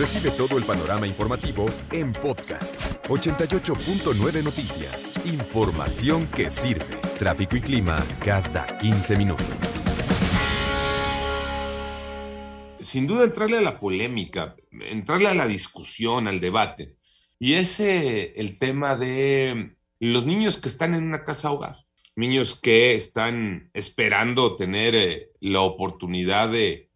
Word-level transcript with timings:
Recibe 0.00 0.30
todo 0.30 0.56
el 0.56 0.64
panorama 0.64 1.06
informativo 1.06 1.66
en 1.92 2.12
podcast 2.12 2.74
88.9 3.08 4.42
Noticias. 4.42 5.12
Información 5.26 6.26
que 6.28 6.48
sirve. 6.48 6.96
Tráfico 7.18 7.56
y 7.56 7.60
clima 7.60 8.02
cada 8.24 8.78
15 8.78 9.16
minutos. 9.18 9.78
Sin 12.80 13.06
duda 13.06 13.24
entrarle 13.24 13.58
a 13.58 13.60
la 13.60 13.78
polémica, 13.78 14.56
entrarle 14.72 15.28
a 15.28 15.34
la 15.34 15.46
discusión, 15.46 16.28
al 16.28 16.40
debate. 16.40 16.94
Y 17.38 17.56
ese 17.56 18.32
el 18.40 18.58
tema 18.58 18.96
de 18.96 19.76
los 19.98 20.24
niños 20.24 20.56
que 20.56 20.70
están 20.70 20.94
en 20.94 21.04
una 21.04 21.24
casa 21.24 21.50
hogar, 21.50 21.76
niños 22.16 22.58
que 22.58 22.94
están 22.94 23.68
esperando 23.74 24.56
tener 24.56 24.94
eh, 24.94 25.28
la 25.40 25.60
oportunidad 25.60 26.48
de, 26.48 26.88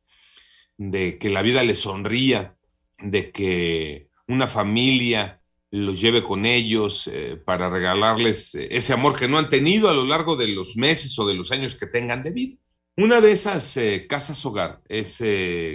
de 0.78 1.18
que 1.18 1.28
la 1.28 1.42
vida 1.42 1.62
les 1.64 1.80
sonría, 1.80 2.56
de 3.00 3.30
que 3.30 4.08
una 4.28 4.46
familia 4.46 5.40
los 5.70 6.00
lleve 6.00 6.22
con 6.22 6.46
ellos 6.46 7.08
eh, 7.08 7.36
para 7.44 7.68
regalarles 7.68 8.54
eh, 8.54 8.68
ese 8.70 8.92
amor 8.92 9.18
que 9.18 9.28
no 9.28 9.38
han 9.38 9.50
tenido 9.50 9.88
a 9.88 9.92
lo 9.92 10.04
largo 10.04 10.36
de 10.36 10.48
los 10.48 10.76
meses 10.76 11.18
o 11.18 11.26
de 11.26 11.34
los 11.34 11.50
años 11.50 11.74
que 11.74 11.86
tengan 11.86 12.22
de 12.22 12.30
vida. 12.30 12.56
Una 12.96 13.20
de 13.20 13.32
esas 13.32 13.76
casas 14.08 14.46
hogar 14.46 14.80
es 14.88 15.20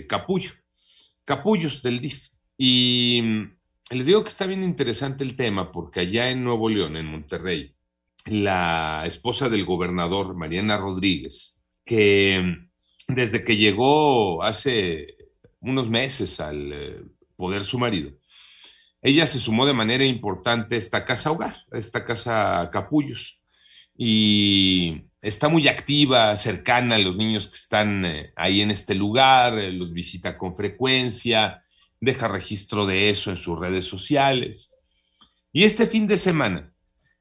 Capullo, 0.07 0.51
Capullos 1.25 1.83
del 1.83 1.99
DIF. 1.99 2.29
Y 2.57 3.21
mm, 3.23 3.59
les 3.91 4.05
digo 4.05 4.23
que 4.23 4.29
está 4.29 4.45
bien 4.45 4.63
interesante 4.63 5.23
el 5.23 5.35
tema 5.35 5.71
porque 5.71 6.01
allá 6.01 6.29
en 6.29 6.43
Nuevo 6.43 6.69
León, 6.69 6.95
en 6.95 7.05
Monterrey, 7.05 7.73
la 8.25 9.03
esposa 9.05 9.49
del 9.49 9.65
gobernador, 9.65 10.35
Mariana 10.35 10.77
Rodríguez, 10.77 11.61
que 11.85 12.57
desde 13.07 13.43
que 13.43 13.57
llegó 13.57 14.43
hace 14.43 15.15
unos 15.61 15.89
meses 15.89 16.39
al 16.39 16.73
eh, 16.73 17.03
poder 17.35 17.63
su 17.63 17.77
marido, 17.79 18.11
ella 19.01 19.25
se 19.25 19.39
sumó 19.39 19.65
de 19.65 19.73
manera 19.73 20.03
importante 20.03 20.75
a 20.75 20.77
esta 20.77 21.05
casa 21.05 21.31
hogar, 21.31 21.55
a 21.71 21.77
esta 21.77 22.03
casa 22.03 22.69
capullos, 22.71 23.41
y 23.97 25.03
está 25.21 25.49
muy 25.49 25.67
activa, 25.67 26.35
cercana 26.37 26.95
a 26.95 26.99
los 26.99 27.15
niños 27.15 27.47
que 27.47 27.55
están 27.55 28.05
eh, 28.05 28.33
ahí 28.35 28.61
en 28.61 28.71
este 28.71 28.95
lugar, 28.95 29.57
eh, 29.57 29.71
los 29.71 29.93
visita 29.93 30.37
con 30.37 30.55
frecuencia, 30.55 31.61
deja 31.99 32.27
registro 32.27 32.85
de 32.85 33.09
eso 33.09 33.29
en 33.29 33.37
sus 33.37 33.59
redes 33.59 33.85
sociales. 33.85 34.73
Y 35.51 35.63
este 35.63 35.87
fin 35.87 36.07
de 36.07 36.17
semana 36.17 36.73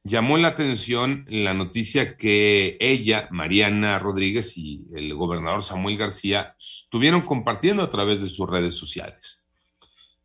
llamó 0.09 0.39
la 0.39 0.49
atención 0.49 1.27
la 1.29 1.55
noticia 1.55 2.17
que 2.17 2.77
ella, 2.81 3.29
Mariana 3.31 3.99
Rodríguez 3.99 4.57
y 4.57 4.89
el 4.95 5.15
gobernador 5.15 5.63
Samuel 5.63 5.97
García 5.97 6.57
estuvieron 6.59 7.21
compartiendo 7.21 7.83
a 7.83 7.91
través 7.91 8.21
de 8.21 8.29
sus 8.29 8.49
redes 8.49 8.75
sociales. 8.75 9.47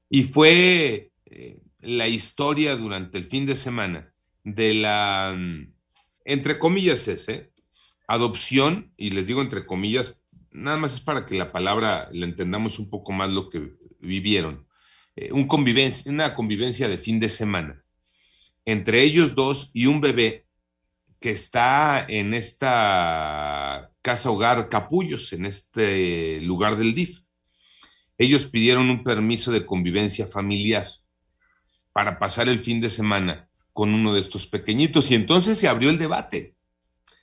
Y 0.09 0.23
fue 0.23 1.11
eh, 1.25 1.59
la 1.81 2.07
historia 2.07 2.75
durante 2.75 3.17
el 3.17 3.25
fin 3.25 3.45
de 3.45 3.55
semana 3.55 4.13
de 4.43 4.73
la, 4.73 5.35
mm, 5.37 5.73
entre 6.25 6.57
comillas, 6.57 7.07
ese, 7.07 7.51
adopción, 8.07 8.93
y 8.97 9.11
les 9.11 9.27
digo 9.27 9.41
entre 9.41 9.65
comillas, 9.65 10.21
nada 10.51 10.77
más 10.77 10.93
es 10.93 11.01
para 11.01 11.25
que 11.25 11.35
la 11.35 11.51
palabra 11.51 12.09
la 12.11 12.25
entendamos 12.25 12.79
un 12.79 12.89
poco 12.89 13.11
más 13.11 13.29
lo 13.29 13.49
que 13.49 13.73
vivieron. 13.99 14.67
Eh, 15.15 15.31
una 15.31 16.33
convivencia 16.33 16.87
de 16.87 16.97
fin 16.97 17.19
de 17.19 17.29
semana 17.29 17.82
entre 18.65 19.01
ellos 19.01 19.35
dos 19.35 19.71
y 19.73 19.85
un 19.85 20.01
bebé 20.01 20.45
que 21.19 21.31
está 21.31 22.05
en 22.07 22.33
esta 22.33 23.91
casa 24.01 24.29
hogar 24.29 24.69
Capullos, 24.69 25.31
en 25.33 25.45
este 25.45 26.41
lugar 26.41 26.75
del 26.75 26.93
DIF. 26.93 27.21
Ellos 28.17 28.45
pidieron 28.45 28.89
un 28.89 29.03
permiso 29.03 29.51
de 29.51 29.65
convivencia 29.65 30.27
familiar 30.27 30.85
para 31.93 32.19
pasar 32.19 32.49
el 32.49 32.59
fin 32.59 32.81
de 32.81 32.89
semana 32.89 33.49
con 33.71 33.93
uno 33.93 34.13
de 34.13 34.19
estos 34.19 34.47
pequeñitos 34.47 35.09
y 35.11 35.15
entonces 35.15 35.57
se 35.57 35.67
abrió 35.67 35.89
el 35.89 35.97
debate, 35.97 36.55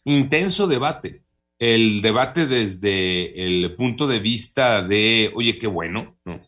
intenso 0.05 0.67
debate 0.67 1.25
el 1.61 2.01
debate 2.01 2.47
desde 2.47 3.45
el 3.45 3.77
punto 3.77 4.09
de 4.09 4.19
vista 4.19 4.83
de, 4.83 5.31
oye, 5.35 5.59
qué 5.59 5.67
bueno, 5.67 6.19
¿no? 6.25 6.41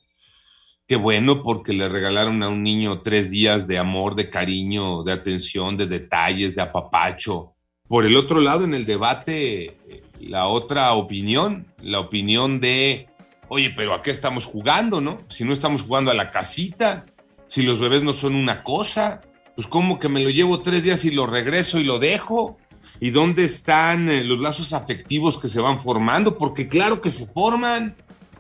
Qué 0.93 0.97
bueno 0.97 1.43
porque 1.43 1.73
le 1.73 1.89
regalaron 1.89 2.43
a 2.43 2.51
un 2.51 2.63
niño 2.63 3.01
tres 3.01 3.31
días 3.31 3.67
de 3.67 3.79
amor, 3.79 4.15
de 4.15 4.29
cariño, 4.29 5.03
de 5.05 5.13
atención, 5.13 5.79
de 5.79 5.87
detalles, 5.87 6.55
de 6.55 6.61
apapacho. 6.61 7.55
Por 7.89 8.05
el 8.05 8.15
otro 8.15 8.43
lado, 8.43 8.65
en 8.65 8.75
el 8.75 8.85
debate, 8.85 9.79
la 10.21 10.49
otra 10.49 10.93
opinión, 10.93 11.67
la 11.81 11.99
opinión 11.99 12.61
de, 12.61 13.09
oye, 13.49 13.73
pero 13.75 13.95
¿a 13.95 14.03
qué 14.03 14.11
estamos 14.11 14.45
jugando, 14.45 15.01
no? 15.01 15.17
Si 15.31 15.45
no 15.45 15.55
estamos 15.55 15.81
jugando 15.81 16.11
a 16.11 16.15
la 16.15 16.31
casita, 16.31 17.07
si 17.47 17.63
los 17.63 17.81
bebés 17.81 18.03
no 18.03 18.13
son 18.13 18.35
una 18.35 18.63
cosa, 18.63 19.23
pues 19.55 19.67
como 19.67 19.99
que 19.99 20.11
me 20.11 20.23
lo 20.23 20.29
llevo 20.29 20.61
tres 20.61 20.83
días 20.83 21.07
y 21.07 21.11
lo 21.11 21.27
regreso 21.27 21.81
y 21.81 21.85
lo 21.85 22.01
dejo 22.01 22.59
y 23.01 23.09
dónde 23.09 23.47
están 23.47 24.11
eh, 24.11 24.25
los 24.25 24.41
lazos 24.41 24.75
afectivos 24.75 25.39
que 25.39 25.49
se 25.49 25.63
van 25.63 25.81
formando, 25.81 26.37
porque 26.37 26.69
claro 26.69 27.01
que 27.01 27.11
se 27.11 27.25
forman. 27.25 27.97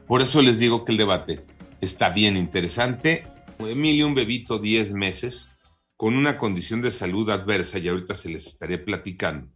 Por 0.07 0.21
eso 0.21 0.43
les 0.43 0.59
digo 0.59 0.85
que 0.85 0.93
el 0.93 0.99
debate 0.99 1.47
está 1.83 2.09
bien 2.09 2.39
interesante. 2.39 3.27
Emilio, 3.59 4.07
un 4.07 4.15
bebito 4.15 4.59
10 4.59 4.95
meses, 4.95 5.59
con 5.99 6.15
una 6.15 6.39
condición 6.39 6.81
de 6.81 6.91
salud 6.91 7.29
adversa, 7.29 7.79
y 7.79 7.89
ahorita 7.89 8.15
se 8.15 8.31
les 8.31 8.47
estaré 8.47 8.79
platicando. 8.79 9.53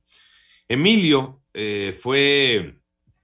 Emilio 0.68 1.40
eh, 1.54 1.98
fue 1.98 2.78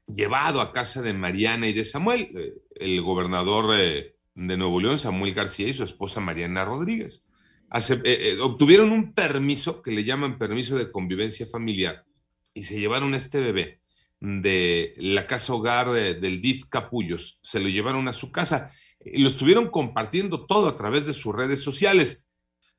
llevado 0.07 0.63
a 0.63 0.73
casa 0.73 1.03
de 1.03 1.13
Mariana 1.13 1.69
y 1.69 1.75
de 1.75 1.85
Samuel, 1.85 2.31
eh, 2.35 2.55
el 2.77 3.03
gobernador 3.03 3.77
de 3.77 4.17
Nuevo 4.35 4.81
León, 4.81 4.97
Samuel 4.97 5.35
García, 5.35 5.69
y 5.69 5.75
su 5.75 5.85
esposa 5.85 6.21
Mariana 6.21 6.65
Rodríguez. 6.65 7.29
Eh, 7.75 8.03
eh, 8.05 8.39
obtuvieron 8.41 8.93
un 8.93 9.15
permiso 9.15 9.81
que 9.81 9.93
le 9.93 10.05
llaman 10.05 10.39
permiso 10.39 10.77
de 10.77 10.91
convivencia 10.93 11.47
familiar 11.47 12.05
y 12.53 12.65
se 12.65 12.79
llevaron 12.79 13.15
este 13.15 13.41
bebé 13.41 13.81
de 14.21 14.95
la 14.99 15.27
casa 15.27 15.55
hogar 15.55 15.91
del 15.91 16.43
DIF 16.43 16.67
Capullos, 16.67 17.41
se 17.43 17.61
lo 17.61 17.69
llevaron 17.69 18.07
a 18.09 18.13
su 18.13 18.31
casa 18.31 18.73
lo 19.05 19.29
estuvieron 19.29 19.71
compartiendo 19.71 20.47
todo 20.47 20.69
a 20.69 20.77
través 20.77 21.07
de 21.07 21.13
sus 21.13 21.35
redes 21.35 21.63
sociales. 21.63 22.29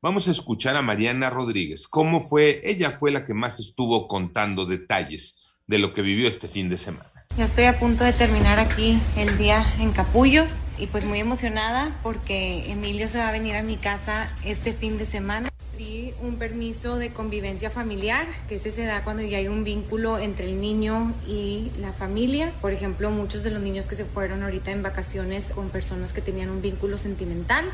Vamos 0.01 0.27
a 0.27 0.31
escuchar 0.31 0.75
a 0.75 0.81
Mariana 0.81 1.29
Rodríguez. 1.29 1.87
¿Cómo 1.87 2.19
fue? 2.19 2.61
Ella 2.65 2.91
fue 2.91 3.11
la 3.11 3.25
que 3.25 3.33
más 3.33 3.59
estuvo 3.59 4.07
contando 4.07 4.65
detalles 4.65 5.41
de 5.65 5.79
lo 5.79 5.93
que 5.93 6.01
vivió 6.01 6.27
este 6.27 6.47
fin 6.47 6.69
de 6.69 6.77
semana. 6.77 7.09
Ya 7.37 7.45
estoy 7.45 7.65
a 7.65 7.79
punto 7.79 8.03
de 8.03 8.13
terminar 8.13 8.59
aquí 8.59 8.99
el 9.17 9.37
día 9.37 9.65
en 9.79 9.91
Capullos 9.91 10.57
y 10.77 10.87
pues 10.87 11.03
muy 11.05 11.19
emocionada 11.19 11.97
porque 12.03 12.71
Emilio 12.71 13.07
se 13.07 13.17
va 13.17 13.29
a 13.29 13.31
venir 13.31 13.55
a 13.55 13.63
mi 13.63 13.77
casa 13.77 14.29
este 14.45 14.73
fin 14.73 14.97
de 14.97 15.05
semana. 15.05 15.52
Di 15.77 16.13
un 16.21 16.37
permiso 16.37 16.97
de 16.97 17.11
convivencia 17.11 17.69
familiar, 17.69 18.27
que 18.47 18.55
ese 18.55 18.69
se 18.69 18.85
da 18.85 19.03
cuando 19.03 19.23
ya 19.23 19.39
hay 19.39 19.47
un 19.47 19.63
vínculo 19.63 20.19
entre 20.19 20.45
el 20.45 20.61
niño 20.61 21.13
y 21.27 21.71
la 21.79 21.91
familia. 21.93 22.53
Por 22.61 22.73
ejemplo, 22.73 23.09
muchos 23.09 23.43
de 23.43 23.51
los 23.51 23.61
niños 23.61 23.87
que 23.87 23.95
se 23.95 24.05
fueron 24.05 24.43
ahorita 24.43 24.71
en 24.71 24.83
vacaciones 24.83 25.51
con 25.51 25.69
personas 25.69 26.13
que 26.13 26.21
tenían 26.21 26.49
un 26.49 26.61
vínculo 26.61 26.97
sentimental. 26.97 27.71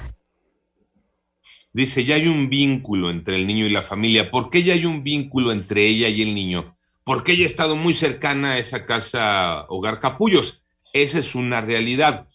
Dice, 1.74 2.06
ya 2.06 2.16
hay 2.16 2.28
un 2.28 2.50
vínculo 2.50 3.10
entre 3.10 3.36
el 3.36 3.46
niño 3.46 3.66
y 3.66 3.70
la 3.70 3.82
familia. 3.82 4.32
¿Por 4.32 4.50
qué 4.50 4.64
ya 4.64 4.74
hay 4.74 4.86
un 4.86 5.04
vínculo 5.04 5.52
entre 5.52 5.86
ella 5.86 6.08
y 6.08 6.22
el 6.22 6.34
niño? 6.34 6.74
porque 7.10 7.32
ella 7.32 7.46
ha 7.46 7.48
estado 7.48 7.76
muy 7.76 7.96
cercana 7.96 8.52
a 8.52 8.60
esa 8.60 8.86
casa 8.86 9.66
Hogar 9.70 10.00
Capullos. 10.00 10.64
Esa 10.94 11.18
es 11.18 11.34
una 11.34 11.60
realidad. 11.60 12.28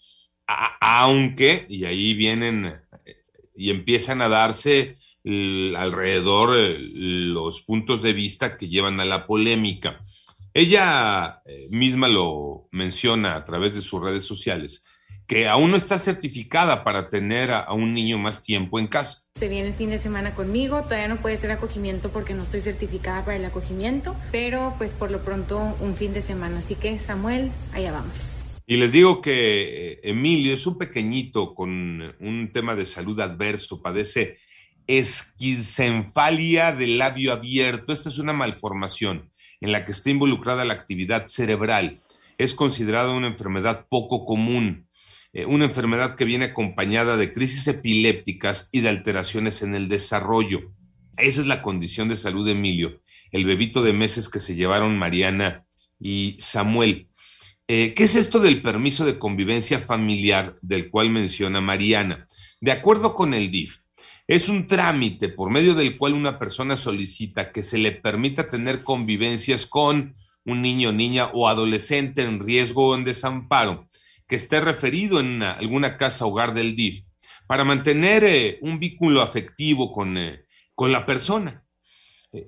aunque, 0.80 1.64
y 1.68 1.84
ahí 1.84 2.12
vienen 2.14 2.80
y 3.54 3.70
empiezan 3.70 4.20
a 4.20 4.28
darse 4.28 4.96
alrededor 5.24 6.56
eh, 6.56 6.76
los 6.78 7.62
puntos 7.62 8.02
de 8.02 8.12
vista 8.12 8.56
que 8.56 8.68
llevan 8.68 9.00
a 9.00 9.04
la 9.04 9.26
polémica. 9.26 10.00
Ella 10.52 11.42
eh, 11.46 11.66
misma 11.70 12.08
lo 12.08 12.68
menciona 12.70 13.34
a 13.34 13.44
través 13.44 13.74
de 13.74 13.80
sus 13.80 14.02
redes 14.02 14.24
sociales 14.24 14.86
que 15.26 15.48
aún 15.48 15.70
no 15.70 15.76
está 15.76 15.98
certificada 15.98 16.84
para 16.84 17.08
tener 17.08 17.50
a, 17.50 17.72
un 17.72 17.94
niño 17.94 18.18
más 18.18 18.42
tiempo 18.42 18.78
en 18.78 18.86
casa. 18.86 19.22
Se 19.34 19.48
viene 19.48 19.68
el 19.68 19.74
fin 19.74 19.90
de 19.90 19.98
semana 19.98 20.34
conmigo, 20.34 20.82
todavía 20.82 21.08
no 21.08 21.16
puede 21.16 21.36
ser 21.36 21.50
acogimiento 21.50 22.10
porque 22.10 22.34
no 22.34 22.42
estoy 22.42 22.60
certificada 22.60 23.24
para 23.24 23.36
el 23.36 23.44
acogimiento, 23.44 24.14
pero 24.30 24.74
pues 24.76 24.92
por 24.92 25.10
lo 25.10 25.24
pronto 25.24 25.76
un 25.80 25.94
fin 25.94 26.12
de 26.12 26.20
semana. 26.20 26.58
Así 26.58 26.74
que 26.74 26.98
Samuel, 26.98 27.50
allá 27.72 27.92
vamos. 27.92 28.44
Y 28.66 28.76
les 28.76 28.92
digo 28.92 29.20
que 29.20 29.92
eh, 29.92 30.00
Emilio 30.04 30.54
es 30.54 30.66
un 30.66 30.78
pequeñito 30.78 31.54
con 31.54 32.14
un 32.20 32.50
tema 32.52 32.74
de 32.74 32.86
salud 32.86 33.18
adverso, 33.20 33.82
padece 33.82 34.38
esquizenfalia 34.86 36.72
del 36.72 36.98
labio 36.98 37.32
abierto. 37.32 37.92
Esta 37.92 38.08
es 38.08 38.18
una 38.18 38.32
malformación 38.32 39.30
en 39.60 39.72
la 39.72 39.84
que 39.84 39.92
está 39.92 40.10
involucrada 40.10 40.64
la 40.64 40.74
actividad 40.74 41.26
cerebral. 41.26 41.98
Es 42.38 42.54
considerada 42.54 43.12
una 43.12 43.28
enfermedad 43.28 43.86
poco 43.88 44.24
común 44.24 44.88
eh, 45.34 45.46
una 45.46 45.64
enfermedad 45.64 46.14
que 46.14 46.24
viene 46.24 46.46
acompañada 46.46 47.16
de 47.16 47.32
crisis 47.32 47.66
epilépticas 47.66 48.68
y 48.70 48.82
de 48.82 48.88
alteraciones 48.88 49.62
en 49.62 49.74
el 49.74 49.88
desarrollo. 49.88 50.72
Esa 51.16 51.40
es 51.40 51.48
la 51.48 51.60
condición 51.60 52.08
de 52.08 52.14
salud 52.14 52.46
de 52.46 52.52
Emilio, 52.52 53.00
el 53.32 53.44
bebito 53.44 53.82
de 53.82 53.92
meses 53.92 54.28
que 54.28 54.38
se 54.38 54.54
llevaron 54.54 54.96
Mariana 54.96 55.64
y 55.98 56.36
Samuel. 56.38 57.08
Eh, 57.66 57.94
¿Qué 57.94 58.04
es 58.04 58.14
esto 58.14 58.38
del 58.38 58.62
permiso 58.62 59.04
de 59.04 59.18
convivencia 59.18 59.80
familiar 59.80 60.54
del 60.62 60.88
cual 60.88 61.10
menciona 61.10 61.60
Mariana? 61.60 62.24
De 62.60 62.70
acuerdo 62.70 63.16
con 63.16 63.34
el 63.34 63.50
DIF, 63.50 63.78
es 64.26 64.48
un 64.48 64.66
trámite 64.66 65.28
por 65.28 65.50
medio 65.50 65.74
del 65.74 65.96
cual 65.96 66.14
una 66.14 66.38
persona 66.38 66.76
solicita 66.76 67.52
que 67.52 67.62
se 67.62 67.78
le 67.78 67.92
permita 67.92 68.48
tener 68.48 68.82
convivencias 68.82 69.66
con 69.66 70.14
un 70.44 70.62
niño, 70.62 70.92
niña 70.92 71.26
o 71.32 71.48
adolescente 71.48 72.22
en 72.22 72.40
riesgo 72.40 72.88
o 72.88 72.94
en 72.94 73.04
desamparo 73.04 73.88
que 74.26 74.36
esté 74.36 74.60
referido 74.60 75.20
en 75.20 75.42
alguna 75.42 75.96
casa 75.96 76.26
hogar 76.26 76.54
del 76.54 76.76
DIF 76.76 77.04
para 77.46 77.64
mantener 77.64 78.24
eh, 78.24 78.58
un 78.62 78.78
vínculo 78.78 79.20
afectivo 79.20 79.92
con, 79.92 80.16
eh, 80.16 80.44
con 80.74 80.92
la 80.92 81.04
persona. 81.04 81.64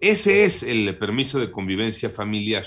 Ese 0.00 0.44
es 0.44 0.62
el 0.62 0.96
permiso 0.98 1.38
de 1.38 1.50
convivencia 1.50 2.10
familiar. 2.10 2.64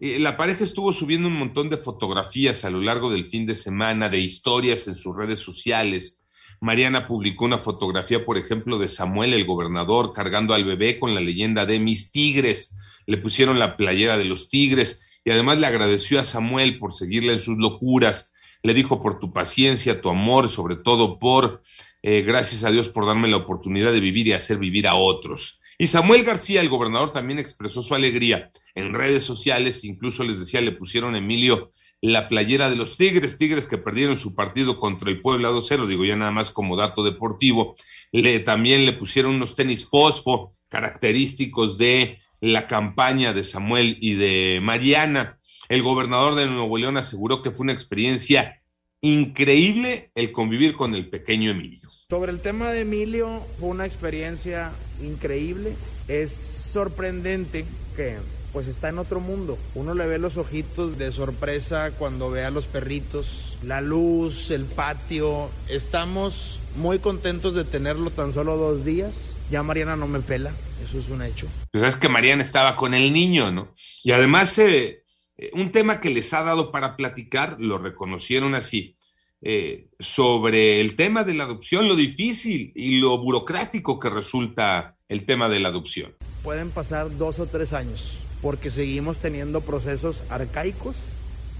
Eh, 0.00 0.18
la 0.18 0.36
pareja 0.36 0.62
estuvo 0.62 0.92
subiendo 0.92 1.26
un 1.28 1.34
montón 1.34 1.68
de 1.70 1.76
fotografías 1.76 2.64
a 2.64 2.70
lo 2.70 2.80
largo 2.80 3.10
del 3.10 3.24
fin 3.24 3.46
de 3.46 3.54
semana, 3.54 4.08
de 4.08 4.20
historias 4.20 4.86
en 4.86 4.94
sus 4.94 5.16
redes 5.16 5.40
sociales. 5.40 6.22
Mariana 6.60 7.06
publicó 7.06 7.44
una 7.44 7.58
fotografía, 7.58 8.24
por 8.24 8.38
ejemplo, 8.38 8.78
de 8.78 8.88
Samuel, 8.88 9.32
el 9.32 9.44
gobernador, 9.44 10.12
cargando 10.12 10.54
al 10.54 10.64
bebé 10.64 10.98
con 10.98 11.14
la 11.14 11.20
leyenda 11.20 11.66
de 11.66 11.78
mis 11.78 12.10
tigres. 12.10 12.76
Le 13.06 13.16
pusieron 13.16 13.58
la 13.58 13.76
playera 13.76 14.18
de 14.18 14.24
los 14.24 14.48
tigres 14.48 15.20
y 15.24 15.30
además 15.30 15.58
le 15.58 15.66
agradeció 15.66 16.20
a 16.20 16.24
Samuel 16.24 16.78
por 16.78 16.92
seguirle 16.92 17.32
en 17.32 17.40
sus 17.40 17.58
locuras. 17.58 18.32
Le 18.62 18.74
dijo 18.74 18.98
por 19.00 19.20
tu 19.20 19.32
paciencia, 19.32 20.00
tu 20.00 20.08
amor, 20.08 20.48
sobre 20.48 20.76
todo 20.76 21.18
por, 21.18 21.60
eh, 22.02 22.22
gracias 22.22 22.64
a 22.64 22.70
Dios 22.70 22.88
por 22.88 23.06
darme 23.06 23.28
la 23.28 23.36
oportunidad 23.36 23.92
de 23.92 24.00
vivir 24.00 24.26
y 24.26 24.32
hacer 24.32 24.58
vivir 24.58 24.88
a 24.88 24.94
otros. 24.94 25.60
Y 25.78 25.86
Samuel 25.86 26.24
García, 26.24 26.60
el 26.60 26.68
gobernador, 26.68 27.12
también 27.12 27.38
expresó 27.38 27.82
su 27.82 27.94
alegría 27.94 28.50
en 28.74 28.94
redes 28.94 29.22
sociales, 29.22 29.84
incluso 29.84 30.24
les 30.24 30.40
decía, 30.40 30.60
le 30.60 30.72
pusieron 30.72 31.14
Emilio 31.14 31.68
la 32.00 32.28
playera 32.28 32.70
de 32.70 32.76
los 32.76 32.96
Tigres, 32.96 33.36
Tigres 33.36 33.66
que 33.66 33.78
perdieron 33.78 34.16
su 34.16 34.34
partido 34.34 34.78
contra 34.78 35.10
el 35.10 35.20
Puebla 35.20 35.50
2-0, 35.50 35.86
digo 35.86 36.04
ya 36.04 36.16
nada 36.16 36.30
más 36.30 36.50
como 36.50 36.76
dato 36.76 37.02
deportivo. 37.02 37.74
Le, 38.12 38.38
también 38.40 38.86
le 38.86 38.92
pusieron 38.92 39.34
unos 39.34 39.54
tenis 39.54 39.88
fosfo 39.88 40.50
característicos 40.68 41.78
de 41.78 42.20
la 42.40 42.66
campaña 42.66 43.32
de 43.32 43.44
Samuel 43.44 43.98
y 44.00 44.14
de 44.14 44.60
Mariana. 44.62 45.38
El 45.68 45.82
gobernador 45.82 46.34
de 46.34 46.46
Nuevo 46.46 46.78
León 46.78 46.96
aseguró 46.96 47.42
que 47.42 47.50
fue 47.50 47.64
una 47.64 47.72
experiencia 47.72 48.62
increíble 49.00 50.10
el 50.14 50.32
convivir 50.32 50.74
con 50.74 50.94
el 50.94 51.08
pequeño 51.08 51.50
Emilio. 51.50 51.88
Sobre 52.10 52.32
el 52.32 52.40
tema 52.40 52.70
de 52.70 52.80
Emilio, 52.80 53.42
fue 53.58 53.68
una 53.68 53.84
experiencia 53.84 54.72
increíble. 55.02 55.74
Es 56.06 56.32
sorprendente 56.32 57.66
que 57.94 58.16
pues 58.52 58.66
está 58.66 58.88
en 58.88 58.98
otro 58.98 59.20
mundo. 59.20 59.58
Uno 59.74 59.94
le 59.94 60.06
ve 60.06 60.18
los 60.18 60.36
ojitos 60.36 60.98
de 60.98 61.12
sorpresa 61.12 61.90
cuando 61.98 62.30
ve 62.30 62.44
a 62.44 62.50
los 62.50 62.66
perritos, 62.66 63.56
la 63.62 63.80
luz, 63.80 64.50
el 64.50 64.64
patio. 64.64 65.50
Estamos 65.68 66.60
muy 66.76 66.98
contentos 66.98 67.54
de 67.54 67.64
tenerlo 67.64 68.10
tan 68.10 68.32
solo 68.32 68.56
dos 68.56 68.84
días. 68.84 69.36
Ya 69.50 69.62
Mariana 69.62 69.96
no 69.96 70.06
me 70.06 70.20
pela, 70.20 70.52
eso 70.84 70.98
es 70.98 71.08
un 71.08 71.22
hecho. 71.22 71.46
Pues 71.72 71.84
es 71.84 71.96
que 71.96 72.08
Mariana 72.08 72.42
estaba 72.42 72.76
con 72.76 72.94
el 72.94 73.12
niño, 73.12 73.50
¿no? 73.50 73.72
Y 74.02 74.12
además, 74.12 74.58
eh, 74.58 75.02
eh, 75.36 75.50
un 75.54 75.70
tema 75.72 76.00
que 76.00 76.10
les 76.10 76.32
ha 76.32 76.42
dado 76.42 76.70
para 76.70 76.96
platicar, 76.96 77.56
lo 77.58 77.78
reconocieron 77.78 78.54
así, 78.54 78.96
eh, 79.40 79.88
sobre 80.00 80.80
el 80.80 80.96
tema 80.96 81.22
de 81.22 81.34
la 81.34 81.44
adopción, 81.44 81.86
lo 81.86 81.94
difícil 81.94 82.72
y 82.74 82.98
lo 82.98 83.18
burocrático 83.18 83.98
que 83.98 84.10
resulta 84.10 84.96
el 85.08 85.24
tema 85.24 85.48
de 85.48 85.60
la 85.60 85.68
adopción. 85.68 86.16
Pueden 86.42 86.70
pasar 86.70 87.16
dos 87.16 87.38
o 87.38 87.46
tres 87.46 87.72
años 87.72 88.27
porque 88.42 88.70
seguimos 88.70 89.18
teniendo 89.18 89.60
procesos 89.60 90.22
arcaicos, 90.30 91.12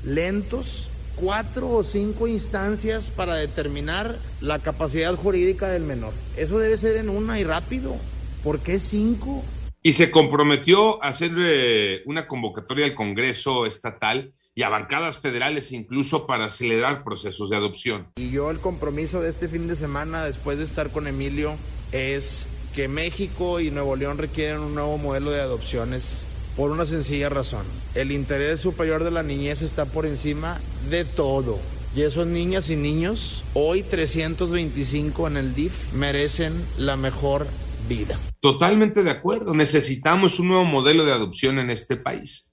lentos, 0.05 0.89
cuatro 1.17 1.71
o 1.71 1.83
cinco 1.83 2.29
instancias 2.29 3.09
para 3.09 3.35
determinar 3.35 4.19
la 4.41 4.59
capacidad 4.61 5.15
jurídica 5.17 5.69
del 5.69 5.83
menor. 5.83 6.13
Eso 6.37 6.59
debe 6.59 6.79
ser 6.79 6.97
en 6.97 7.09
una 7.09 7.41
y 7.41 7.45
rápido. 7.45 7.97
¿Por 8.45 8.61
qué 8.61 8.79
cinco? 8.79 9.43
Y 9.83 9.93
se 9.93 10.11
comprometió 10.11 11.03
a 11.03 11.09
hacer 11.09 11.33
eh, 11.39 12.03
una 12.07 12.27
convocatoria 12.27 12.85
al 12.85 12.95
Congreso 12.95 13.67
estatal 13.67 14.33
y 14.55 14.63
a 14.63 14.69
bancadas 14.69 15.19
federales 15.19 15.71
incluso 15.71 16.27
para 16.27 16.47
acelerar 16.47 17.05
procesos 17.05 17.51
de 17.51 17.57
adopción. 17.57 18.09
Y 18.17 18.31
yo 18.31 18.51
el 18.51 18.59
compromiso 18.59 19.23
de 19.23 19.31
este 19.31 19.49
fin 19.49 19.69
de 19.69 19.77
semana, 19.77 20.25
después 20.25 20.59
de 20.59 20.65
estar 20.65 20.91
con 20.91 21.07
Emilio, 21.07 21.55
es 21.93 22.49
que 22.75 22.89
México 22.89 23.61
y 23.61 23.71
Nuevo 23.71 23.97
León 23.97 24.19
requieren 24.19 24.59
un 24.61 24.75
nuevo 24.75 24.99
modelo 24.99 25.31
de 25.31 25.41
adopciones 25.41 26.27
por 26.59 26.73
una 26.73 26.85
sencilla 26.87 27.29
razón. 27.29 27.65
El 27.95 28.11
interés 28.11 28.59
superior 28.59 29.05
de 29.05 29.13
la 29.13 29.23
niñez 29.23 29.63
está 29.63 29.85
por 29.85 30.05
encima 30.07 30.59
de 30.91 31.05
todo. 31.05 31.57
Y 31.95 32.03
esos 32.03 32.27
niñas 32.27 32.69
y 32.69 32.75
niños, 32.75 33.45
hoy 33.55 33.85
325 33.85 35.29
en 35.29 35.37
el 35.37 35.55
DIF, 35.55 35.93
merecen 35.93 36.53
la 36.77 36.97
mejor 36.97 37.47
vida. 37.89 38.19
Totalmente 38.41 39.05
de 39.05 39.11
acuerdo. 39.11 39.55
Necesitamos 39.55 40.41
un 40.41 40.49
nuevo 40.49 40.65
modelo 40.65 41.05
de 41.05 41.13
adopción 41.13 41.61
en 41.61 41.71
este 41.71 41.97
país. 41.97 42.53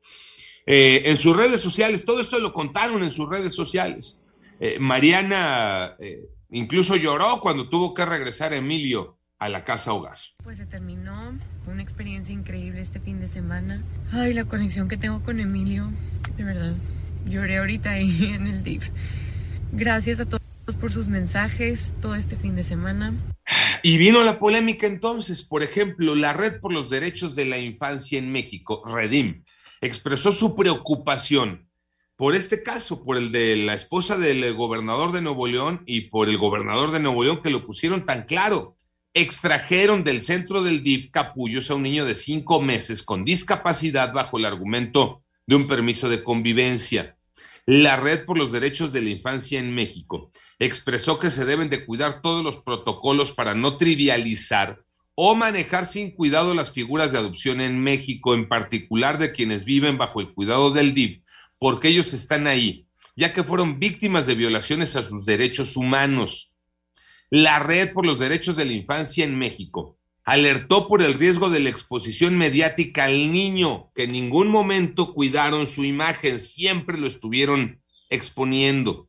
Eh, 0.67 1.01
en 1.05 1.17
sus 1.17 1.35
redes 1.35 1.59
sociales, 1.59 2.05
todo 2.05 2.21
esto 2.21 2.39
lo 2.39 2.53
contaron 2.53 3.03
en 3.03 3.09
sus 3.09 3.27
redes 3.27 3.55
sociales. 3.55 4.21
Eh, 4.59 4.77
Mariana 4.79 5.95
eh, 5.97 6.29
incluso 6.51 6.95
lloró 6.95 7.39
cuando 7.41 7.69
tuvo 7.69 7.95
que 7.95 8.05
regresar 8.05 8.53
Emilio 8.53 9.14
a 9.39 9.49
la 9.49 9.63
casa 9.63 9.93
hogar. 9.93 10.17
Pues 10.43 10.57
se 10.57 10.65
terminó, 10.65 11.37
una 11.67 11.81
experiencia 11.81 12.33
increíble 12.33 12.81
este 12.81 12.99
fin 12.99 13.19
de 13.19 13.27
semana. 13.27 13.81
Ay, 14.11 14.33
la 14.33 14.45
conexión 14.45 14.87
que 14.87 14.97
tengo 14.97 15.21
con 15.21 15.39
Emilio, 15.39 15.91
de 16.37 16.43
verdad, 16.43 16.73
lloré 17.27 17.57
ahorita 17.57 17.91
ahí 17.91 18.25
en 18.33 18.47
el 18.47 18.63
DIF. 18.63 18.89
Gracias 19.71 20.19
a 20.19 20.25
todos 20.25 20.41
por 20.79 20.91
sus 20.91 21.07
mensajes 21.07 21.91
todo 22.01 22.15
este 22.15 22.35
fin 22.35 22.55
de 22.55 22.63
semana. 22.63 23.13
Y 23.83 23.97
vino 23.97 24.23
la 24.23 24.39
polémica 24.39 24.87
entonces, 24.87 25.43
por 25.43 25.61
ejemplo, 25.61 26.15
la 26.15 26.33
Red 26.33 26.59
por 26.59 26.73
los 26.73 26.89
Derechos 26.89 27.35
de 27.35 27.45
la 27.45 27.59
Infancia 27.59 28.17
en 28.17 28.31
México, 28.31 28.81
Redim, 28.85 29.43
expresó 29.81 30.31
su 30.31 30.55
preocupación 30.55 31.65
por 32.15 32.33
este 32.33 32.63
caso, 32.63 33.03
por 33.03 33.17
el 33.17 33.31
de 33.33 33.57
la 33.57 33.73
esposa 33.73 34.17
del 34.17 34.53
gobernador 34.53 35.11
de 35.11 35.21
Nuevo 35.21 35.47
León 35.47 35.83
y 35.85 36.01
por 36.09 36.29
el 36.29 36.37
gobernador 36.37 36.91
de 36.91 37.01
Nuevo 37.01 37.23
León 37.23 37.41
que 37.43 37.49
lo 37.49 37.65
pusieron 37.65 38.05
tan 38.05 38.23
claro. 38.23 38.74
Extrajeron 39.17 40.03
del 40.03 40.21
centro 40.21 40.61
del 40.61 40.83
DIF 40.83 41.09
capullos 41.09 41.71
a 41.71 41.75
un 41.75 41.83
niño 41.83 42.03
de 42.03 42.15
cinco 42.15 42.61
meses 42.61 43.01
con 43.01 43.23
discapacidad 43.23 44.11
bajo 44.11 44.37
el 44.37 44.43
argumento 44.43 45.23
de 45.47 45.55
un 45.55 45.67
permiso 45.67 46.09
de 46.09 46.21
convivencia. 46.21 47.15
La 47.65 47.95
Red 47.95 48.25
por 48.25 48.37
los 48.37 48.51
Derechos 48.51 48.91
de 48.91 49.01
la 49.01 49.11
Infancia 49.11 49.57
en 49.57 49.73
México 49.73 50.33
expresó 50.59 51.17
que 51.17 51.31
se 51.31 51.45
deben 51.45 51.69
de 51.69 51.85
cuidar 51.85 52.21
todos 52.21 52.43
los 52.43 52.57
protocolos 52.57 53.31
para 53.31 53.55
no 53.55 53.77
trivializar 53.77 54.83
o 55.15 55.33
manejar 55.33 55.85
sin 55.85 56.11
cuidado 56.11 56.53
las 56.53 56.71
figuras 56.71 57.13
de 57.13 57.17
adopción 57.17 57.61
en 57.61 57.79
México, 57.79 58.33
en 58.33 58.49
particular 58.49 59.17
de 59.17 59.31
quienes 59.31 59.63
viven 59.63 59.97
bajo 59.97 60.19
el 60.19 60.33
cuidado 60.33 60.71
del 60.71 60.93
DIF, 60.93 61.21
porque 61.57 61.87
ellos 61.87 62.13
están 62.13 62.47
ahí, 62.47 62.85
ya 63.15 63.31
que 63.31 63.45
fueron 63.45 63.79
víctimas 63.79 64.27
de 64.27 64.35
violaciones 64.35 64.97
a 64.97 65.03
sus 65.03 65.23
derechos 65.23 65.77
humanos. 65.77 66.51
La 67.29 67.59
Red 67.59 67.93
por 67.93 68.05
los 68.05 68.19
Derechos 68.19 68.55
de 68.55 68.65
la 68.65 68.73
Infancia 68.73 69.23
en 69.23 69.37
México 69.37 69.97
alertó 70.25 70.87
por 70.87 71.03
el 71.03 71.13
riesgo 71.13 71.49
de 71.49 71.59
la 71.59 71.69
exposición 71.69 72.35
mediática 72.35 73.05
al 73.05 73.31
niño, 73.31 73.91
que 73.93 74.03
en 74.03 74.11
ningún 74.11 74.47
momento 74.47 75.13
cuidaron 75.13 75.67
su 75.67 75.85
imagen, 75.85 76.39
siempre 76.39 76.97
lo 76.97 77.05
estuvieron 77.05 77.79
exponiendo. 78.09 79.07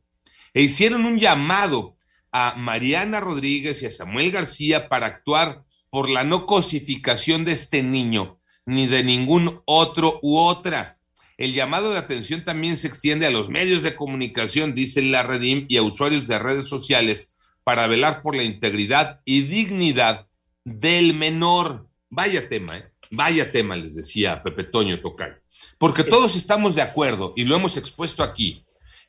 E 0.53 0.61
hicieron 0.61 1.05
un 1.05 1.17
llamado 1.17 1.97
a 2.31 2.53
Mariana 2.55 3.19
Rodríguez 3.19 3.81
y 3.81 3.87
a 3.87 3.91
Samuel 3.91 4.31
García 4.31 4.89
para 4.89 5.07
actuar 5.07 5.63
por 5.89 6.09
la 6.09 6.23
no 6.23 6.45
cosificación 6.45 7.45
de 7.45 7.53
este 7.53 7.81
niño, 7.81 8.37
ni 8.67 8.85
de 8.85 9.03
ningún 9.03 9.61
otro 9.65 10.19
u 10.21 10.37
otra. 10.37 10.97
El 11.37 11.53
llamado 11.53 11.91
de 11.91 11.97
atención 11.97 12.45
también 12.45 12.77
se 12.77 12.87
extiende 12.87 13.25
a 13.25 13.31
los 13.31 13.49
medios 13.49 13.81
de 13.81 13.95
comunicación, 13.95 14.75
dice 14.75 15.01
la 15.01 15.23
Redim, 15.23 15.65
y 15.67 15.77
a 15.77 15.83
usuarios 15.83 16.27
de 16.27 16.37
redes 16.37 16.67
sociales 16.67 17.36
para 17.67 17.85
velar 17.85 18.21
por 18.21 18.33
la 18.33 18.43
integridad 18.43 19.19
y 19.25 19.41
dignidad 19.41 20.29
del 20.63 21.13
menor. 21.13 21.89
Vaya 22.09 22.47
tema, 22.47 22.77
¿eh? 22.77 22.93
vaya 23.11 23.51
tema, 23.51 23.75
les 23.75 23.93
decía 23.93 24.41
Pepe 24.41 24.63
Toño 24.63 25.01
Tocay. 25.01 25.33
Porque 25.77 26.05
todos 26.05 26.37
estamos 26.37 26.75
de 26.75 26.81
acuerdo, 26.81 27.33
y 27.35 27.43
lo 27.43 27.57
hemos 27.57 27.75
expuesto 27.75 28.23
aquí, 28.23 28.63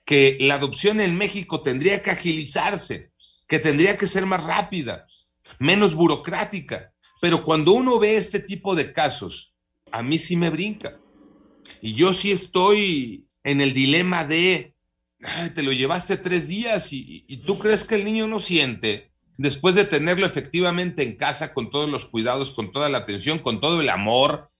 que 0.05 0.39
la 0.41 0.55
adopción 0.55 1.01
en 1.01 1.17
México 1.17 1.61
tendría 1.61 2.03
que 2.03 2.11
agilizarse, 2.11 3.13
que 3.47 3.61
tendría 3.61 3.97
que 3.97 4.09
ser 4.09 4.27
más 4.27 4.43
rápida, 4.43 5.07
menos 5.61 5.95
burocrática. 5.95 6.93
Pero 7.21 7.45
cuando 7.45 7.71
uno 7.71 8.01
ve 8.01 8.17
este 8.17 8.41
tipo 8.41 8.75
de 8.75 8.93
casos, 8.93 9.55
a 9.93 10.03
mí 10.03 10.19
sí 10.19 10.37
me 10.37 10.51
brinca. 10.51 10.99
Y 11.81 11.95
yo 11.95 12.13
sí 12.13 12.33
estoy 12.33 13.25
en 13.45 13.61
el 13.61 13.73
dilema 13.73 14.25
de, 14.25 14.75
te 15.55 15.63
lo 15.63 15.73
llevaste 15.73 16.17
tres 16.17 16.49
días 16.49 16.93
y, 16.93 17.43
tú 17.47 17.59
crees 17.59 17.85
que 17.85 17.97
el 17.97 18.05
niño 18.05 18.27
no 18.27 18.41
siente, 18.41 19.11
después 19.37 19.75
de 19.75 19.85
tenerlo 19.85 20.27
efectivamente 20.27 21.03
en 21.03 21.17
casa 21.17 21.53
con 21.55 21.71
todos 21.71 21.89
los 21.89 22.05
cuidados, 22.07 22.51
con 22.51 22.73
toda 22.73 22.89
la 22.89 22.99
atención, 22.99 23.39
con 23.39 23.61
todo 23.61 23.81
el 23.81 23.89
amor, 23.89 24.51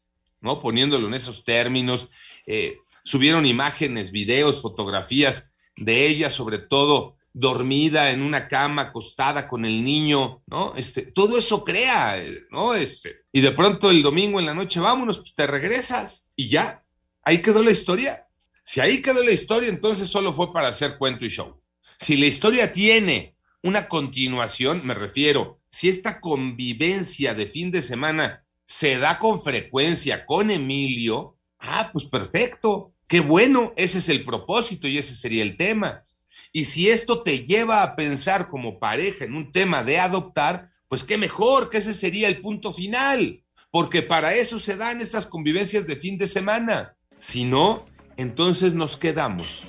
¿no? 0.41 0.61
Poniéndolo 0.61 1.09
en 1.09 1.15
esos 1.15 1.45
términos. 1.45 2.09
Eh, 2.47 2.79
subieron 3.05 3.47
imágenes, 3.47 4.13
videos, 4.13 4.63
fotografías 4.63 5.55
de 5.77 6.07
ella, 6.07 6.31
sobre 6.31 6.59
todo 6.59 7.17
dormida 7.33 8.11
en 8.11 8.23
una 8.23 8.49
cama, 8.49 8.83
acostada 8.83 9.47
con 9.47 9.65
el 9.65 9.85
niño, 9.85 10.43
¿no? 10.47 10.75
Este, 10.77 11.03
todo 11.03 11.39
eso 11.39 11.63
crea, 11.65 12.21
¿no? 12.51 12.75
Este, 12.75 13.19
y 13.33 13.41
de 13.41 13.53
pronto 13.53 13.91
el 13.91 14.03
domingo 14.03 14.41
en 14.41 14.47
la 14.47 14.55
noche, 14.55 14.81
vámonos, 14.81 15.19
pues, 15.19 15.35
te 15.35 15.47
regresas 15.47 16.33
y 16.35 16.49
ya, 16.49 16.85
ahí 17.23 17.39
quedó 17.39 17.63
la 17.63 17.71
historia. 17.71 18.28
Si 18.71 18.81
ahí 18.81 19.01
quedó 19.01 19.25
la 19.25 19.31
historia, 19.31 19.71
entonces 19.71 20.11
solo 20.11 20.35
fue 20.35 20.53
para 20.53 20.69
hacer 20.69 20.99
cuento 20.99 21.25
y 21.25 21.31
show. 21.31 21.59
Si 21.99 22.19
la 22.19 22.27
historia 22.27 22.71
tiene 22.71 23.35
una 23.63 23.89
continuación, 23.89 24.83
me 24.85 24.93
refiero, 24.93 25.57
si 25.71 25.89
esta 25.89 26.21
convivencia 26.21 27.33
de 27.33 27.47
fin 27.47 27.71
de 27.71 27.81
semana 27.81 28.45
se 28.67 28.99
da 28.99 29.19
con 29.19 29.43
frecuencia 29.43 30.27
con 30.27 30.51
Emilio, 30.51 31.39
ah, 31.59 31.89
pues 31.95 32.05
perfecto, 32.05 32.93
qué 33.07 33.21
bueno, 33.21 33.73
ese 33.79 34.01
es 34.01 34.11
el 34.11 34.23
propósito 34.23 34.87
y 34.87 34.99
ese 34.99 35.15
sería 35.15 35.45
el 35.45 35.57
tema. 35.57 36.05
Y 36.53 36.67
si 36.67 36.91
esto 36.91 37.23
te 37.23 37.47
lleva 37.47 37.83
a 37.83 37.97
pensar 37.97 38.51
como 38.51 38.79
pareja 38.79 39.25
en 39.25 39.35
un 39.35 39.51
tema 39.51 39.83
de 39.83 39.99
adoptar, 39.99 40.69
pues 40.89 41.05
qué 41.05 41.17
mejor 41.17 41.71
que 41.71 41.79
ese 41.79 41.95
sería 41.95 42.29
el 42.29 42.43
punto 42.43 42.75
final, 42.75 43.43
porque 43.71 44.03
para 44.03 44.35
eso 44.35 44.61
se 44.61 44.77
dan 44.77 45.01
estas 45.01 45.25
convivencias 45.25 45.87
de 45.87 45.97
fin 45.97 46.19
de 46.19 46.27
semana. 46.27 46.99
Si 47.19 47.45
no, 47.45 47.87
entonces 48.19 48.75
nos 48.75 48.97
quedamos 48.97 49.63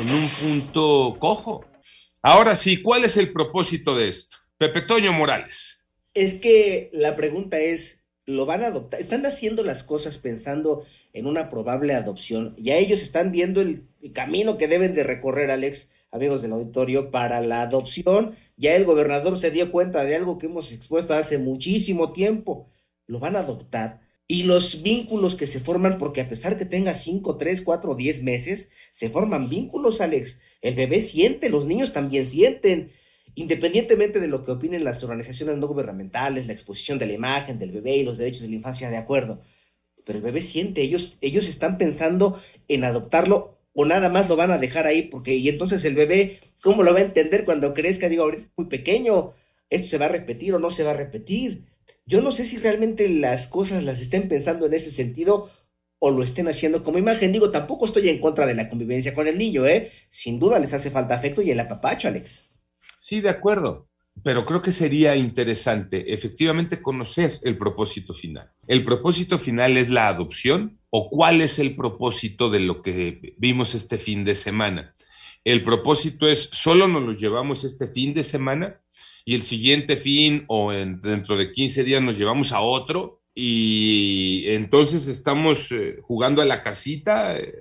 en 0.00 0.08
un 0.10 0.28
punto 0.28 1.16
cojo. 1.18 1.66
Ahora 2.22 2.54
sí, 2.54 2.80
¿cuál 2.80 3.04
es 3.04 3.16
el 3.16 3.32
propósito 3.32 3.96
de 3.96 4.08
esto? 4.08 4.36
Pepe 4.56 4.80
Toño 4.80 5.12
Morales. 5.12 5.84
Es 6.14 6.34
que 6.34 6.88
la 6.92 7.16
pregunta 7.16 7.58
es, 7.58 8.06
¿lo 8.24 8.46
van 8.46 8.62
a 8.62 8.68
adoptar? 8.68 9.00
¿Están 9.00 9.26
haciendo 9.26 9.64
las 9.64 9.82
cosas 9.82 10.18
pensando 10.18 10.86
en 11.12 11.26
una 11.26 11.50
probable 11.50 11.94
adopción? 11.94 12.54
Ya 12.58 12.76
ellos 12.76 13.02
están 13.02 13.32
viendo 13.32 13.60
el, 13.60 13.88
camino 14.14 14.56
que 14.56 14.68
deben 14.68 14.94
de 14.94 15.02
recorrer, 15.02 15.50
Alex, 15.50 15.92
amigos 16.12 16.42
del 16.42 16.52
auditorio, 16.52 17.10
para 17.10 17.40
la 17.40 17.62
adopción. 17.62 18.36
Ya 18.56 18.76
el 18.76 18.84
gobernador 18.84 19.36
se 19.36 19.50
dio 19.50 19.72
cuenta 19.72 20.04
de 20.04 20.14
algo 20.14 20.38
que 20.38 20.46
hemos 20.46 20.70
expuesto 20.70 21.12
hace 21.12 21.38
muchísimo 21.38 22.12
tiempo. 22.12 22.70
¿Lo 23.08 23.18
van 23.18 23.34
a 23.34 23.40
adoptar? 23.40 24.05
Y 24.28 24.42
los 24.42 24.82
vínculos 24.82 25.36
que 25.36 25.46
se 25.46 25.60
forman, 25.60 25.98
porque 25.98 26.20
a 26.20 26.28
pesar 26.28 26.56
que 26.56 26.64
tenga 26.64 26.94
5, 26.94 27.36
3, 27.36 27.62
4, 27.62 27.94
10 27.94 28.22
meses, 28.22 28.70
se 28.92 29.08
forman 29.08 29.48
vínculos, 29.48 30.00
Alex. 30.00 30.40
El 30.62 30.74
bebé 30.74 31.00
siente, 31.00 31.48
los 31.48 31.66
niños 31.66 31.92
también 31.92 32.26
sienten. 32.26 32.90
Independientemente 33.36 34.18
de 34.18 34.28
lo 34.28 34.42
que 34.42 34.50
opinen 34.50 34.82
las 34.82 35.04
organizaciones 35.04 35.58
no 35.58 35.68
gubernamentales, 35.68 36.46
la 36.46 36.54
exposición 36.54 36.98
de 36.98 37.06
la 37.06 37.12
imagen 37.12 37.58
del 37.58 37.70
bebé 37.70 37.96
y 37.96 38.04
los 38.04 38.18
derechos 38.18 38.42
de 38.42 38.48
la 38.48 38.54
infancia, 38.54 38.90
de 38.90 38.96
acuerdo. 38.96 39.42
Pero 40.04 40.18
el 40.18 40.24
bebé 40.24 40.40
siente, 40.40 40.82
ellos, 40.82 41.18
ellos 41.20 41.48
están 41.48 41.78
pensando 41.78 42.40
en 42.68 42.84
adoptarlo 42.84 43.56
o 43.74 43.84
nada 43.84 44.08
más 44.08 44.28
lo 44.28 44.36
van 44.36 44.50
a 44.50 44.58
dejar 44.58 44.86
ahí, 44.86 45.02
porque 45.02 45.34
y 45.34 45.48
entonces 45.50 45.84
el 45.84 45.94
bebé, 45.94 46.40
¿cómo 46.62 46.82
lo 46.82 46.94
va 46.94 47.00
a 47.00 47.02
entender 47.02 47.44
cuando 47.44 47.74
crezca? 47.74 48.08
Digo, 48.08 48.22
ahorita 48.24 48.44
es 48.44 48.50
muy 48.56 48.66
pequeño, 48.68 49.34
esto 49.68 49.88
se 49.88 49.98
va 49.98 50.06
a 50.06 50.08
repetir 50.08 50.54
o 50.54 50.58
no 50.58 50.70
se 50.70 50.82
va 50.82 50.92
a 50.92 50.96
repetir. 50.96 51.66
Yo 52.06 52.22
no 52.22 52.32
sé 52.32 52.44
si 52.44 52.58
realmente 52.58 53.08
las 53.08 53.46
cosas 53.48 53.84
las 53.84 54.00
estén 54.00 54.28
pensando 54.28 54.66
en 54.66 54.74
ese 54.74 54.90
sentido 54.90 55.50
o 55.98 56.10
lo 56.10 56.22
estén 56.22 56.48
haciendo 56.48 56.82
como 56.82 56.98
imagen. 56.98 57.32
Digo, 57.32 57.50
tampoco 57.50 57.86
estoy 57.86 58.08
en 58.08 58.20
contra 58.20 58.46
de 58.46 58.54
la 58.54 58.68
convivencia 58.68 59.14
con 59.14 59.26
el 59.26 59.38
niño, 59.38 59.66
¿eh? 59.66 59.90
Sin 60.08 60.38
duda 60.38 60.58
les 60.58 60.72
hace 60.72 60.90
falta 60.90 61.14
afecto 61.14 61.42
y 61.42 61.50
el 61.50 61.60
apapacho, 61.60 62.08
Alex. 62.08 62.52
Sí, 62.98 63.20
de 63.20 63.30
acuerdo. 63.30 63.88
Pero 64.22 64.46
creo 64.46 64.62
que 64.62 64.72
sería 64.72 65.14
interesante 65.14 66.14
efectivamente 66.14 66.80
conocer 66.80 67.38
el 67.42 67.58
propósito 67.58 68.14
final. 68.14 68.50
¿El 68.66 68.84
propósito 68.84 69.36
final 69.36 69.76
es 69.76 69.90
la 69.90 70.08
adopción 70.08 70.80
o 70.90 71.10
cuál 71.10 71.42
es 71.42 71.58
el 71.58 71.76
propósito 71.76 72.50
de 72.50 72.60
lo 72.60 72.82
que 72.82 73.34
vimos 73.36 73.74
este 73.74 73.98
fin 73.98 74.24
de 74.24 74.34
semana? 74.34 74.94
El 75.44 75.62
propósito 75.62 76.26
es 76.28 76.48
solo 76.50 76.88
nos 76.88 77.02
lo 77.02 77.12
llevamos 77.12 77.62
este 77.64 77.86
fin 77.86 78.14
de 78.14 78.24
semana 78.24 78.80
y 79.28 79.34
el 79.34 79.42
siguiente 79.42 79.96
fin 79.96 80.44
o 80.46 80.70
dentro 80.70 81.36
de 81.36 81.52
15 81.52 81.82
días 81.82 82.00
nos 82.00 82.16
llevamos 82.16 82.52
a 82.52 82.60
otro 82.60 83.22
y 83.34 84.44
entonces 84.46 85.08
estamos 85.08 85.72
eh, 85.72 85.98
jugando 86.00 86.40
a 86.40 86.44
la 86.44 86.62
casita 86.62 87.36
eh, 87.36 87.56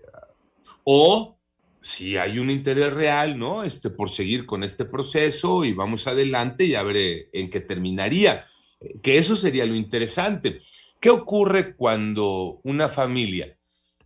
o 0.84 1.40
si 1.82 2.18
hay 2.18 2.38
un 2.38 2.52
interés 2.52 2.94
real, 2.94 3.40
¿no? 3.40 3.64
Este, 3.64 3.90
por 3.90 4.12
seguir 4.12 4.46
con 4.46 4.64
este 4.64 4.86
proceso 4.86 5.66
y 5.66 5.74
vamos 5.74 6.06
adelante 6.06 6.66
y 6.66 6.76
a 6.76 6.84
ver 6.84 7.30
en 7.34 7.50
qué 7.50 7.62
terminaría. 7.62 8.46
Que 9.02 9.18
eso 9.18 9.36
sería 9.36 9.66
lo 9.66 9.74
interesante. 9.74 10.60
¿Qué 11.00 11.10
ocurre 11.10 11.76
cuando 11.76 12.60
una 12.64 12.90
familia 12.90 13.58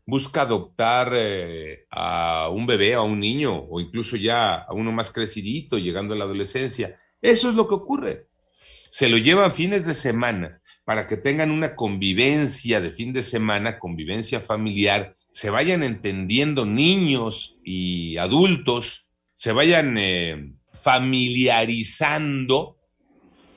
busca 0.06 0.42
adoptar 0.42 1.12
eh, 1.14 1.88
a 1.92 2.50
un 2.50 2.66
bebé, 2.66 2.94
a 2.94 3.02
un 3.02 3.20
niño 3.20 3.54
o 3.70 3.82
incluso 3.82 4.16
ya 4.16 4.56
a 4.56 4.74
uno 4.74 4.94
más 4.94 5.12
crecidito, 5.12 5.78
llegando 5.78 6.14
a 6.14 6.18
la 6.18 6.24
adolescencia? 6.24 6.98
Eso 7.22 7.50
es 7.50 7.56
lo 7.56 7.68
que 7.68 7.76
ocurre. 7.76 8.28
Se 8.90 9.10
lo 9.10 9.18
llevan 9.18 9.54
fines 9.54 9.86
de 9.86 9.94
semana 9.94 10.62
para 10.84 11.06
que 11.06 11.18
tengan 11.18 11.52
una 11.52 11.76
convivencia 11.76 12.82
de 12.82 12.92
fin 12.92 13.14
de 13.14 13.22
semana, 13.22 13.78
convivencia 13.78 14.40
familiar, 14.40 15.14
se 15.32 15.52
vayan 15.52 15.84
entendiendo 15.84 16.66
niños 16.66 17.60
y 17.64 18.18
adultos, 18.18 19.08
se 19.36 19.52
vayan 19.52 19.98
eh, 20.00 20.54
familiarizando 20.82 22.78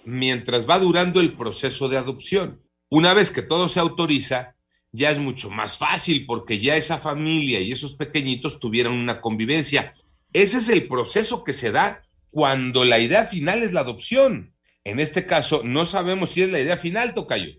mientras 0.04 0.68
va 0.68 0.78
durando 0.78 1.20
el 1.20 1.32
proceso 1.32 1.88
de 1.88 1.96
adopción. 1.96 2.60
Una 2.90 3.14
vez 3.14 3.30
que 3.30 3.40
todo 3.40 3.70
se 3.70 3.80
autoriza, 3.80 4.54
ya 4.90 5.10
es 5.10 5.18
mucho 5.18 5.48
más 5.48 5.78
fácil 5.78 6.26
porque 6.26 6.58
ya 6.58 6.76
esa 6.76 6.98
familia 6.98 7.60
y 7.60 7.72
esos 7.72 7.94
pequeñitos 7.94 8.60
tuvieron 8.60 8.98
una 8.98 9.22
convivencia. 9.22 9.94
Ese 10.34 10.58
es 10.58 10.68
el 10.68 10.86
proceso 10.86 11.44
que 11.44 11.54
se 11.54 11.72
da 11.72 12.04
cuando 12.32 12.84
la 12.84 12.98
idea 12.98 13.26
final 13.26 13.62
es 13.62 13.72
la 13.72 13.80
adopción. 13.80 14.56
En 14.84 14.98
este 14.98 15.26
caso, 15.26 15.62
no 15.64 15.86
sabemos 15.86 16.30
si 16.30 16.42
es 16.42 16.50
la 16.50 16.60
idea 16.60 16.76
final, 16.76 17.14
Tocayo. 17.14 17.52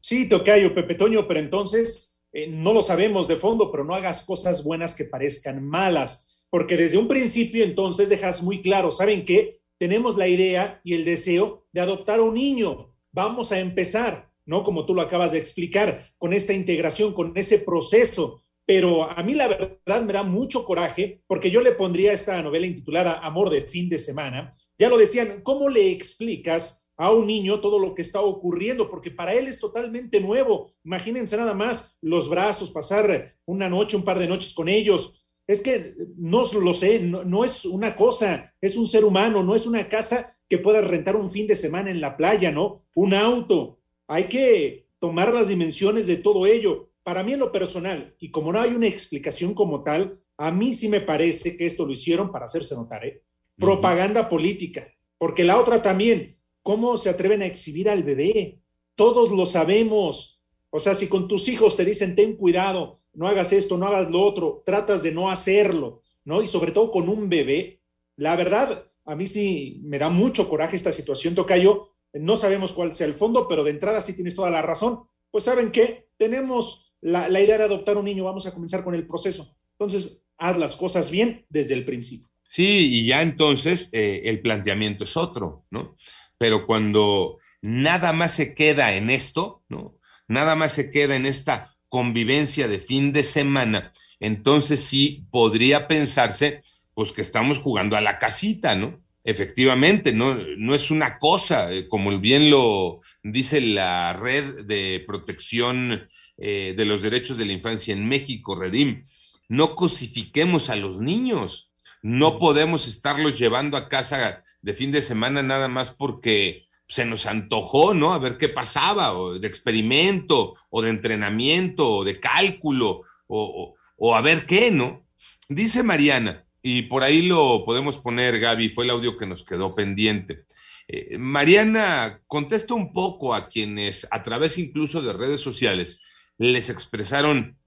Sí, 0.00 0.28
Tocayo, 0.28 0.74
Pepe 0.74 0.96
Toño, 0.96 1.26
pero 1.26 1.40
entonces 1.40 2.20
eh, 2.32 2.48
no 2.48 2.72
lo 2.72 2.82
sabemos 2.82 3.28
de 3.28 3.36
fondo, 3.36 3.70
pero 3.70 3.84
no 3.84 3.94
hagas 3.94 4.26
cosas 4.26 4.64
buenas 4.64 4.94
que 4.94 5.04
parezcan 5.04 5.64
malas, 5.64 6.46
porque 6.50 6.76
desde 6.76 6.98
un 6.98 7.08
principio 7.08 7.64
entonces 7.64 8.08
dejas 8.08 8.42
muy 8.42 8.60
claro, 8.60 8.90
¿saben 8.90 9.24
qué? 9.24 9.60
Tenemos 9.78 10.16
la 10.16 10.26
idea 10.26 10.80
y 10.82 10.94
el 10.94 11.04
deseo 11.04 11.66
de 11.72 11.80
adoptar 11.80 12.18
a 12.18 12.22
un 12.22 12.34
niño. 12.34 12.94
Vamos 13.12 13.52
a 13.52 13.60
empezar, 13.60 14.30
¿no? 14.44 14.64
Como 14.64 14.84
tú 14.84 14.94
lo 14.94 15.02
acabas 15.02 15.30
de 15.30 15.38
explicar, 15.38 16.02
con 16.18 16.32
esta 16.32 16.52
integración, 16.52 17.14
con 17.14 17.32
ese 17.36 17.60
proceso. 17.60 18.42
Pero 18.68 19.10
a 19.10 19.22
mí 19.22 19.32
la 19.32 19.48
verdad 19.48 20.02
me 20.02 20.12
da 20.12 20.22
mucho 20.22 20.62
coraje 20.62 21.22
porque 21.26 21.50
yo 21.50 21.62
le 21.62 21.72
pondría 21.72 22.12
esta 22.12 22.42
novela 22.42 22.66
intitulada 22.66 23.18
Amor 23.20 23.48
de 23.48 23.62
fin 23.62 23.88
de 23.88 23.96
semana, 23.96 24.50
ya 24.78 24.90
lo 24.90 24.98
decían, 24.98 25.40
¿cómo 25.42 25.70
le 25.70 25.90
explicas 25.90 26.92
a 26.98 27.10
un 27.10 27.26
niño 27.26 27.62
todo 27.62 27.78
lo 27.78 27.94
que 27.94 28.02
está 28.02 28.20
ocurriendo? 28.20 28.90
Porque 28.90 29.10
para 29.10 29.32
él 29.32 29.46
es 29.46 29.58
totalmente 29.58 30.20
nuevo. 30.20 30.74
Imagínense 30.84 31.34
nada 31.38 31.54
más 31.54 31.96
los 32.02 32.28
brazos, 32.28 32.70
pasar 32.70 33.36
una 33.46 33.70
noche, 33.70 33.96
un 33.96 34.04
par 34.04 34.18
de 34.18 34.28
noches 34.28 34.52
con 34.52 34.68
ellos. 34.68 35.26
Es 35.46 35.62
que 35.62 35.94
no 36.18 36.44
lo 36.60 36.74
sé, 36.74 37.00
no, 37.00 37.44
es 37.46 37.64
una 37.64 37.96
cosa, 37.96 38.54
es 38.60 38.76
un 38.76 38.86
ser 38.86 39.02
humano, 39.02 39.42
no 39.42 39.54
es 39.54 39.66
una 39.66 39.88
casa 39.88 40.36
que 40.46 40.58
pueda 40.58 40.82
rentar 40.82 41.16
un 41.16 41.30
fin 41.30 41.46
de 41.46 41.56
semana 41.56 41.90
en 41.90 42.02
la 42.02 42.18
playa, 42.18 42.52
¿no? 42.52 42.84
Un 42.94 43.14
auto. 43.14 43.80
Hay 44.06 44.24
que 44.24 44.88
tomar 44.98 45.32
las 45.32 45.48
dimensiones 45.48 46.06
de 46.06 46.18
todo 46.18 46.46
ello. 46.46 46.87
Para 47.08 47.22
mí 47.22 47.32
en 47.32 47.38
lo 47.38 47.50
personal, 47.50 48.14
y 48.18 48.30
como 48.30 48.52
no 48.52 48.60
hay 48.60 48.74
una 48.74 48.86
explicación 48.86 49.54
como 49.54 49.82
tal, 49.82 50.20
a 50.36 50.50
mí 50.50 50.74
sí 50.74 50.90
me 50.90 51.00
parece 51.00 51.56
que 51.56 51.64
esto 51.64 51.86
lo 51.86 51.92
hicieron 51.92 52.30
para 52.30 52.44
hacerse 52.44 52.74
notar, 52.74 53.02
¿eh? 53.06 53.22
propaganda 53.56 54.28
política, 54.28 54.86
porque 55.16 55.42
la 55.42 55.58
otra 55.58 55.80
también, 55.80 56.36
¿cómo 56.62 56.98
se 56.98 57.08
atreven 57.08 57.40
a 57.40 57.46
exhibir 57.46 57.88
al 57.88 58.02
bebé? 58.02 58.60
Todos 58.94 59.32
lo 59.32 59.46
sabemos. 59.46 60.42
O 60.68 60.78
sea, 60.78 60.94
si 60.94 61.08
con 61.08 61.28
tus 61.28 61.48
hijos 61.48 61.78
te 61.78 61.86
dicen, 61.86 62.14
ten 62.14 62.36
cuidado, 62.36 63.00
no 63.14 63.26
hagas 63.26 63.54
esto, 63.54 63.78
no 63.78 63.86
hagas 63.86 64.10
lo 64.10 64.20
otro, 64.20 64.62
tratas 64.66 65.02
de 65.02 65.10
no 65.10 65.30
hacerlo, 65.30 66.02
¿no? 66.26 66.42
Y 66.42 66.46
sobre 66.46 66.72
todo 66.72 66.90
con 66.90 67.08
un 67.08 67.30
bebé, 67.30 67.80
la 68.16 68.36
verdad, 68.36 68.84
a 69.06 69.16
mí 69.16 69.26
sí 69.26 69.80
me 69.82 69.98
da 69.98 70.10
mucho 70.10 70.46
coraje 70.46 70.76
esta 70.76 70.92
situación, 70.92 71.34
Tocayo. 71.34 71.88
No 72.12 72.36
sabemos 72.36 72.74
cuál 72.74 72.94
sea 72.94 73.06
el 73.06 73.14
fondo, 73.14 73.48
pero 73.48 73.64
de 73.64 73.70
entrada 73.70 74.02
sí 74.02 74.12
tienes 74.12 74.34
toda 74.34 74.50
la 74.50 74.60
razón. 74.60 75.04
Pues 75.30 75.44
saben 75.44 75.72
qué, 75.72 76.10
tenemos 76.18 76.87
la, 77.00 77.40
idea 77.40 77.58
de 77.58 77.64
adoptar 77.64 77.96
un 77.96 78.04
niño, 78.04 78.24
vamos 78.24 78.46
a 78.46 78.52
comenzar 78.52 78.84
con 78.84 78.94
el 78.94 79.06
proceso. 79.06 79.56
Entonces, 79.78 80.22
haz 80.36 80.56
las 80.56 80.76
cosas 80.76 81.10
bien 81.10 81.46
desde 81.48 81.74
el 81.74 81.84
principio. 81.84 82.28
Sí, 82.44 82.88
y 82.90 83.06
ya 83.06 83.22
entonces 83.22 83.90
eh, 83.92 84.22
el 84.24 84.40
planteamiento 84.40 85.04
es 85.04 85.16
otro, 85.16 85.66
¿no? 85.70 85.96
Pero 86.38 86.66
cuando 86.66 87.38
nada 87.60 88.12
más 88.12 88.32
se 88.32 88.54
queda 88.54 88.94
en 88.94 89.10
esto, 89.10 89.62
¿no? 89.68 89.98
Nada 90.28 90.56
más 90.56 90.72
se 90.72 90.90
queda 90.90 91.16
en 91.16 91.26
esta 91.26 91.74
convivencia 91.88 92.68
de 92.68 92.80
fin 92.80 93.12
de 93.12 93.24
semana, 93.24 93.92
entonces 94.20 94.80
sí 94.80 95.26
podría 95.30 95.86
pensarse, 95.86 96.62
pues 96.94 97.12
que 97.12 97.22
estamos 97.22 97.58
jugando 97.58 97.96
a 97.96 98.00
la 98.00 98.18
casita, 98.18 98.74
¿no? 98.74 99.00
Efectivamente, 99.24 100.12
no, 100.12 100.36
no 100.56 100.74
es 100.74 100.90
una 100.90 101.18
cosa, 101.18 101.70
eh, 101.70 101.86
como 101.86 102.18
bien 102.18 102.50
lo 102.50 103.00
dice 103.22 103.60
la 103.60 104.14
red 104.14 104.64
de 104.64 105.04
protección 105.06 106.08
eh, 106.38 106.74
de 106.76 106.84
los 106.84 107.02
derechos 107.02 107.36
de 107.36 107.46
la 107.46 107.52
infancia 107.52 107.92
en 107.92 108.08
México, 108.08 108.54
Redim, 108.54 109.04
no 109.48 109.74
cosifiquemos 109.74 110.70
a 110.70 110.76
los 110.76 111.00
niños. 111.00 111.70
No 112.00 112.38
podemos 112.38 112.86
estarlos 112.86 113.38
llevando 113.38 113.76
a 113.76 113.88
casa 113.88 114.44
de 114.62 114.74
fin 114.74 114.92
de 114.92 115.02
semana 115.02 115.42
nada 115.42 115.68
más 115.68 115.90
porque 115.90 116.68
se 116.86 117.04
nos 117.04 117.26
antojó, 117.26 117.92
¿no? 117.92 118.14
A 118.14 118.18
ver 118.18 118.38
qué 118.38 118.48
pasaba, 118.48 119.18
o 119.18 119.38
de 119.38 119.46
experimento, 119.46 120.54
o 120.70 120.80
de 120.80 120.90
entrenamiento, 120.90 121.90
o 121.96 122.04
de 122.04 122.18
cálculo, 122.18 123.02
o, 123.26 123.74
a 124.14 124.20
ver 124.22 124.46
qué, 124.46 124.70
¿no? 124.70 125.04
Dice 125.48 125.82
Mariana, 125.82 126.46
y 126.62 126.82
por 126.82 127.02
ahí 127.02 127.22
lo 127.22 127.64
podemos 127.64 127.98
poner, 127.98 128.38
Gaby, 128.38 128.70
fue 128.70 128.84
el 128.84 128.90
audio 128.90 129.16
que 129.16 129.26
nos 129.26 129.44
quedó 129.44 129.74
pendiente. 129.74 130.44
Eh, 130.86 131.18
Mariana 131.18 132.22
contesta 132.26 132.74
un 132.74 132.92
poco 132.92 133.34
a 133.34 133.48
quienes, 133.48 134.06
a 134.10 134.22
través 134.22 134.56
incluso 134.56 135.02
de 135.02 135.12
redes 135.12 135.42
sociales, 135.42 136.00
les 136.38 136.70
expresaron 136.70 137.58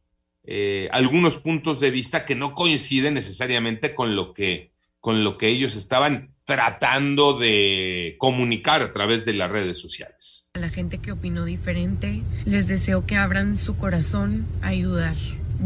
eh, 0.43 0.89
algunos 0.91 1.37
puntos 1.37 1.79
de 1.79 1.91
vista 1.91 2.25
que 2.25 2.35
no 2.35 2.53
coinciden 2.53 3.13
necesariamente 3.13 3.93
con 3.93 4.15
lo 4.15 4.33
que, 4.33 4.71
con 4.99 5.23
lo 5.23 5.37
que 5.37 5.49
ellos 5.49 5.75
estaban 5.75 6.33
tratando 6.45 7.37
de 7.37 8.15
comunicar 8.17 8.81
a 8.81 8.91
través 8.91 9.23
de 9.25 9.33
las 9.33 9.51
redes 9.51 9.77
sociales. 9.77 10.49
A 10.55 10.59
la 10.59 10.69
gente 10.69 10.97
que 10.97 11.11
opinó 11.11 11.45
diferente, 11.45 12.23
les 12.45 12.67
deseo 12.67 13.05
que 13.05 13.15
abran 13.15 13.55
su 13.55 13.77
corazón 13.77 14.45
a 14.61 14.69
ayudar. 14.69 15.15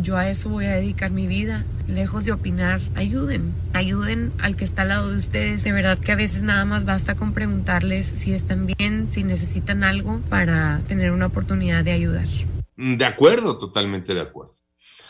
Yo 0.01 0.17
a 0.17 0.29
eso 0.29 0.49
voy 0.49 0.65
a 0.65 0.75
dedicar 0.75 1.11
mi 1.11 1.25
vida. 1.25 1.63
Lejos 1.87 2.25
de 2.25 2.33
opinar, 2.33 2.81
ayuden. 2.95 3.53
Ayuden 3.73 4.33
al 4.39 4.57
que 4.57 4.65
está 4.65 4.81
al 4.81 4.89
lado 4.89 5.09
de 5.09 5.17
ustedes. 5.17 5.63
De 5.63 5.71
verdad 5.71 5.97
que 5.97 6.11
a 6.11 6.15
veces 6.17 6.43
nada 6.43 6.65
más 6.65 6.83
basta 6.83 7.15
con 7.15 7.33
preguntarles 7.33 8.07
si 8.07 8.33
están 8.33 8.65
bien, 8.65 9.07
si 9.09 9.23
necesitan 9.23 9.85
algo 9.85 10.19
para 10.29 10.81
tener 10.87 11.11
una 11.11 11.27
oportunidad 11.27 11.85
de 11.85 11.93
ayudar. 11.93 12.27
De 12.77 13.05
acuerdo, 13.05 13.57
totalmente 13.57 14.13
de 14.13 14.21
acuerdo. 14.21 14.53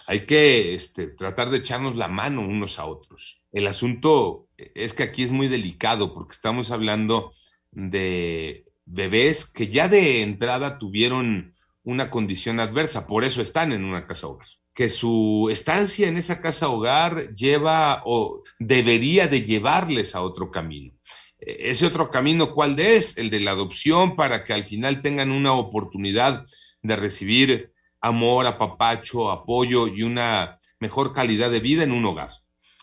Hay 0.08 0.26
que 0.26 0.76
este, 0.76 1.08
tratar 1.08 1.50
de 1.50 1.58
echarnos 1.58 1.96
la 1.96 2.08
mano 2.08 2.42
unos 2.42 2.78
a 2.78 2.86
otros. 2.86 3.42
El 3.52 3.68
asunto 3.68 4.48
es 4.58 4.94
que 4.94 5.04
aquí 5.04 5.24
es 5.24 5.32
muy 5.32 5.48
delicado 5.48 6.14
porque 6.14 6.34
estamos 6.34 6.72
hablando 6.72 7.32
de 7.72 8.66
bebés 8.86 9.46
que 9.46 9.68
ya 9.68 9.88
de 9.88 10.22
entrada 10.22 10.78
tuvieron 10.78 11.54
una 11.84 12.10
condición 12.10 12.60
adversa, 12.60 13.08
por 13.08 13.24
eso 13.24 13.42
están 13.42 13.72
en 13.72 13.84
una 13.84 14.06
casa 14.08 14.28
hogar. 14.28 14.48
Que 14.74 14.90
su 14.90 15.48
estancia 15.52 16.08
en 16.08 16.18
esa 16.18 16.42
casa 16.42 16.68
hogar 16.68 17.34
lleva 17.34 18.02
o 18.06 18.44
debería 18.60 19.28
de 19.28 19.42
llevarles 19.42 20.16
a 20.16 20.22
otro 20.22 20.52
camino. 20.52 20.94
E, 21.40 21.70
ese 21.72 21.86
otro 21.86 22.10
camino, 22.10 22.54
¿cuál 22.54 22.80
es? 22.80 23.18
El 23.18 23.30
de 23.30 23.40
la 23.40 23.52
adopción 23.52 24.16
para 24.16 24.44
que 24.44 24.54
al 24.54 24.66
final 24.66 25.02
tengan 25.02 25.32
una 25.32 25.54
oportunidad 25.54 26.44
de 26.86 26.96
recibir 26.96 27.74
amor, 28.02 28.46
apapacho, 28.46 29.32
apoyo 29.32 29.88
y 29.88 30.04
una 30.04 30.60
mejor 30.80 31.14
calidad 31.14 31.50
de 31.50 31.60
vida 31.60 31.84
en 31.84 31.92
un 31.92 32.06
hogar. 32.06 32.30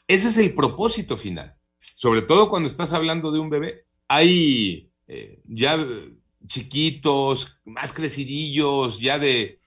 Ese 0.09 0.29
es 0.29 0.39
el 0.39 0.55
propósito 0.55 1.17
final, 1.17 1.55
sobre 1.95 2.23
todo 2.23 2.49
cuando 2.49 2.69
estás 2.69 2.93
hablando 2.93 3.31
de 3.31 3.39
un 3.39 3.51
bebé. 3.51 3.85
Hay 4.09 4.91
eh, 5.07 5.41
ya 5.45 5.79
chiquitos, 6.47 7.61
más 7.65 7.93
crecidillos, 7.93 9.01
ya 9.01 9.19
de 9.19 9.41
eh, 9.41 9.59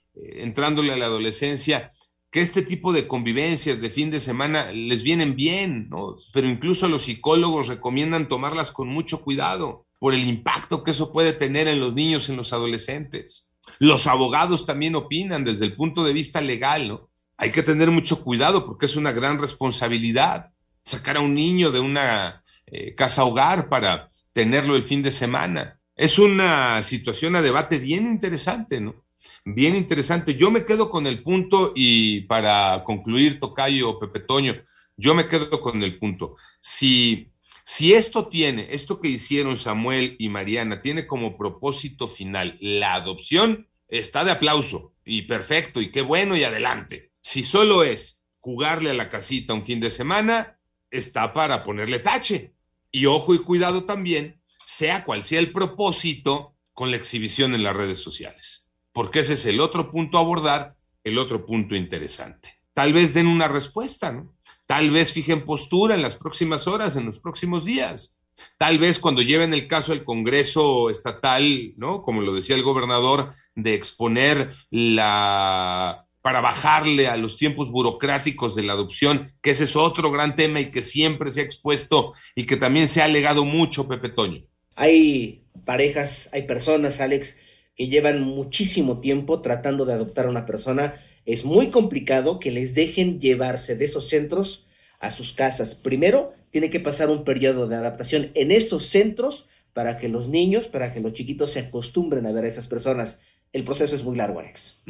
entrándole 0.43 0.91
a 0.91 0.97
la 0.97 1.05
adolescencia, 1.05 1.91
que 2.31 2.41
este 2.41 2.61
tipo 2.61 2.91
de 2.91 3.07
convivencias 3.07 3.79
de 3.79 3.89
fin 3.89 4.11
de 4.11 4.19
semana 4.19 4.71
les 4.73 5.03
vienen 5.03 5.37
bien, 5.37 5.87
¿no? 5.89 6.17
Pero 6.33 6.49
incluso 6.49 6.89
los 6.89 7.03
psicólogos 7.03 7.69
recomiendan 7.69 8.27
tomarlas 8.27 8.71
con 8.71 8.89
mucho 8.89 9.21
cuidado 9.21 9.85
por 9.99 10.13
el 10.13 10.27
impacto 10.27 10.83
que 10.83 10.91
eso 10.91 11.13
puede 11.13 11.31
tener 11.31 11.69
en 11.69 11.79
los 11.79 11.93
niños, 11.93 12.27
en 12.27 12.35
los 12.35 12.51
adolescentes. 12.51 13.54
Los 13.79 14.07
abogados 14.07 14.65
también 14.65 14.95
opinan 14.95 15.43
desde 15.43 15.65
el 15.65 15.73
punto 15.73 16.03
de 16.03 16.13
vista 16.13 16.41
legal, 16.41 16.87
¿no? 16.87 17.09
hay 17.37 17.51
que 17.51 17.63
tener 17.63 17.91
mucho 17.91 18.23
cuidado 18.23 18.65
porque 18.65 18.85
es 18.85 18.95
una 18.95 19.11
gran 19.11 19.39
responsabilidad 19.39 20.51
sacar 20.83 21.17
a 21.17 21.21
un 21.21 21.33
niño 21.33 21.71
de 21.71 21.79
una 21.79 22.43
eh, 22.67 22.95
casa 22.95 23.23
hogar 23.23 23.69
para 23.69 24.09
tenerlo 24.33 24.75
el 24.75 24.83
fin 24.83 25.01
de 25.03 25.11
semana. 25.11 25.79
Es 25.95 26.19
una 26.19 26.83
situación 26.83 27.35
a 27.35 27.41
debate 27.41 27.79
bien 27.79 28.07
interesante, 28.07 28.79
¿no? 28.79 29.05
Bien 29.43 29.75
interesante. 29.75 30.35
Yo 30.35 30.51
me 30.51 30.65
quedo 30.65 30.89
con 30.89 31.07
el 31.07 31.23
punto 31.23 31.73
y 31.75 32.21
para 32.21 32.83
concluir, 32.83 33.39
Tocayo, 33.39 33.99
Pepe 33.99 34.19
Toño, 34.19 34.55
yo 34.97 35.15
me 35.15 35.27
quedo 35.27 35.61
con 35.61 35.81
el 35.83 35.97
punto. 35.97 36.35
Si, 36.59 37.31
si 37.67 37.95
esto 37.95 38.27
tiene, 38.27 38.67
esto 38.69 38.99
que 38.99 39.07
hicieron 39.07 39.57
Samuel 39.57 40.15
y 40.19 40.29
Mariana, 40.29 40.79
tiene 40.79 41.07
como 41.07 41.35
propósito 41.35 42.07
final 42.07 42.59
la 42.61 42.93
adopción, 42.93 43.67
está 43.87 44.23
de 44.23 44.29
aplauso 44.29 44.93
y 45.03 45.23
perfecto 45.23 45.81
y 45.81 45.91
qué 45.91 46.01
bueno 46.01 46.37
y 46.37 46.43
adelante. 46.43 47.11
Si 47.21 47.41
solo 47.41 47.83
es 47.83 48.23
jugarle 48.39 48.91
a 48.91 48.93
la 48.93 49.09
casita 49.09 49.55
un 49.55 49.65
fin 49.65 49.79
de 49.79 49.89
semana, 49.89 50.59
está 50.91 51.33
para 51.33 51.63
ponerle 51.63 51.97
tache. 51.97 52.53
Y 52.91 53.07
ojo 53.07 53.33
y 53.33 53.39
cuidado 53.39 53.85
también, 53.85 54.39
sea 54.67 55.03
cual 55.03 55.23
sea 55.23 55.39
el 55.39 55.51
propósito 55.51 56.55
con 56.71 56.91
la 56.91 56.97
exhibición 56.97 57.55
en 57.55 57.63
las 57.63 57.75
redes 57.75 57.97
sociales. 57.99 58.69
Porque 58.93 59.21
ese 59.21 59.33
es 59.33 59.45
el 59.47 59.59
otro 59.59 59.89
punto 59.89 60.19
a 60.19 60.21
abordar, 60.21 60.77
el 61.03 61.17
otro 61.17 61.47
punto 61.47 61.75
interesante. 61.75 62.59
Tal 62.73 62.93
vez 62.93 63.15
den 63.15 63.25
una 63.25 63.47
respuesta, 63.47 64.11
¿no? 64.11 64.34
Tal 64.75 64.91
vez 64.91 65.13
fijen 65.13 65.45
postura 65.45 65.95
en 65.95 66.01
las 66.01 66.17
próximas 66.17 66.67
horas, 66.67 66.97
en 66.97 67.05
los 67.05 67.17
próximos 67.17 67.63
días. 67.63 68.19
Tal 68.57 68.77
vez 68.77 68.99
cuando 68.99 69.21
lleven 69.21 69.53
el 69.53 69.69
caso 69.69 69.93
al 69.93 70.03
Congreso 70.03 70.89
estatal, 70.89 71.73
¿no? 71.77 72.01
Como 72.01 72.19
lo 72.19 72.33
decía 72.33 72.57
el 72.57 72.61
gobernador, 72.61 73.31
de 73.55 73.73
exponer 73.73 74.53
la 74.71 76.05
para 76.21 76.41
bajarle 76.41 77.07
a 77.07 77.15
los 77.15 77.37
tiempos 77.37 77.71
burocráticos 77.71 78.53
de 78.53 78.63
la 78.63 78.73
adopción, 78.73 79.31
que 79.41 79.51
ese 79.51 79.63
es 79.63 79.77
otro 79.77 80.11
gran 80.11 80.35
tema 80.35 80.59
y 80.59 80.71
que 80.71 80.81
siempre 80.81 81.31
se 81.31 81.39
ha 81.39 81.43
expuesto 81.43 82.11
y 82.35 82.45
que 82.45 82.57
también 82.57 82.89
se 82.89 83.01
ha 83.01 83.05
alegado 83.05 83.45
mucho, 83.45 83.87
Pepe 83.87 84.09
Toño. 84.09 84.43
Hay 84.75 85.45
parejas, 85.63 86.27
hay 86.33 86.41
personas, 86.41 86.99
Alex, 86.99 87.37
que 87.77 87.87
llevan 87.87 88.23
muchísimo 88.23 88.99
tiempo 88.99 89.39
tratando 89.39 89.85
de 89.85 89.93
adoptar 89.93 90.25
a 90.25 90.31
una 90.31 90.45
persona. 90.45 90.95
Es 91.25 91.45
muy 91.45 91.67
complicado 91.67 92.39
que 92.39 92.51
les 92.51 92.75
dejen 92.75 93.21
llevarse 93.21 93.77
de 93.77 93.85
esos 93.85 94.09
centros 94.09 94.64
a 95.05 95.11
sus 95.11 95.33
casas. 95.33 95.75
Primero, 95.75 96.33
tiene 96.51 96.69
que 96.69 96.79
pasar 96.79 97.09
un 97.09 97.23
periodo 97.23 97.67
de 97.67 97.75
adaptación 97.75 98.29
en 98.33 98.51
esos 98.51 98.83
centros 98.87 99.47
para 99.73 99.97
que 99.97 100.09
los 100.09 100.27
niños, 100.27 100.67
para 100.67 100.93
que 100.93 101.01
los 101.01 101.13
chiquitos 101.13 101.51
se 101.51 101.59
acostumbren 101.59 102.25
a 102.25 102.31
ver 102.31 102.45
a 102.45 102.47
esas 102.47 102.67
personas 102.67 103.19
el 103.55 103.63
proceso 103.63 103.95
es 103.95 104.03
muy 104.03 104.17
largo, 104.17 104.41
Alex. 104.41 104.83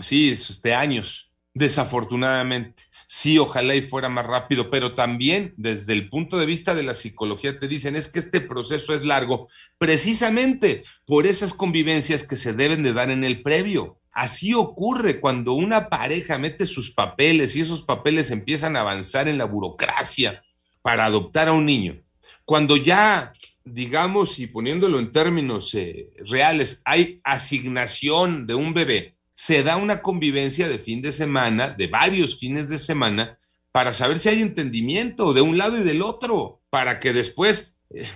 Sí, 0.00 0.30
es 0.30 0.60
de 0.62 0.74
años, 0.74 1.30
desafortunadamente. 1.54 2.82
Sí, 3.06 3.38
ojalá 3.38 3.76
y 3.76 3.82
fuera 3.82 4.08
más 4.08 4.26
rápido, 4.26 4.68
pero 4.68 4.94
también 4.96 5.54
desde 5.56 5.92
el 5.92 6.08
punto 6.08 6.36
de 6.36 6.44
vista 6.44 6.74
de 6.74 6.82
la 6.82 6.94
psicología 6.94 7.60
te 7.60 7.68
dicen 7.68 7.94
es 7.94 8.08
que 8.08 8.18
este 8.18 8.40
proceso 8.40 8.94
es 8.94 9.04
largo 9.04 9.48
precisamente 9.78 10.82
por 11.06 11.24
esas 11.24 11.54
convivencias 11.54 12.24
que 12.24 12.36
se 12.36 12.52
deben 12.52 12.82
de 12.82 12.94
dar 12.94 13.10
en 13.10 13.22
el 13.22 13.42
previo. 13.42 13.99
Así 14.12 14.54
ocurre 14.54 15.20
cuando 15.20 15.52
una 15.52 15.88
pareja 15.88 16.38
mete 16.38 16.66
sus 16.66 16.90
papeles 16.90 17.54
y 17.54 17.60
esos 17.60 17.82
papeles 17.82 18.30
empiezan 18.30 18.76
a 18.76 18.80
avanzar 18.80 19.28
en 19.28 19.38
la 19.38 19.44
burocracia 19.44 20.42
para 20.82 21.04
adoptar 21.04 21.48
a 21.48 21.52
un 21.52 21.66
niño. 21.66 22.02
Cuando 22.44 22.76
ya 22.76 23.32
digamos, 23.64 24.38
y 24.38 24.46
poniéndolo 24.46 24.98
en 24.98 25.12
términos 25.12 25.74
eh, 25.74 26.10
reales, 26.18 26.82
hay 26.84 27.20
asignación 27.24 28.46
de 28.46 28.54
un 28.54 28.74
bebé, 28.74 29.16
se 29.34 29.62
da 29.62 29.76
una 29.76 30.02
convivencia 30.02 30.68
de 30.68 30.78
fin 30.78 31.02
de 31.02 31.12
semana, 31.12 31.70
de 31.70 31.86
varios 31.86 32.38
fines 32.38 32.68
de 32.68 32.78
semana, 32.78 33.36
para 33.72 33.92
saber 33.92 34.18
si 34.18 34.28
hay 34.28 34.42
entendimiento 34.42 35.32
de 35.32 35.40
un 35.40 35.56
lado 35.56 35.78
y 35.78 35.82
del 35.82 36.02
otro, 36.02 36.60
para 36.70 36.98
que 36.98 37.12
después, 37.12 37.76
eh, 37.90 38.08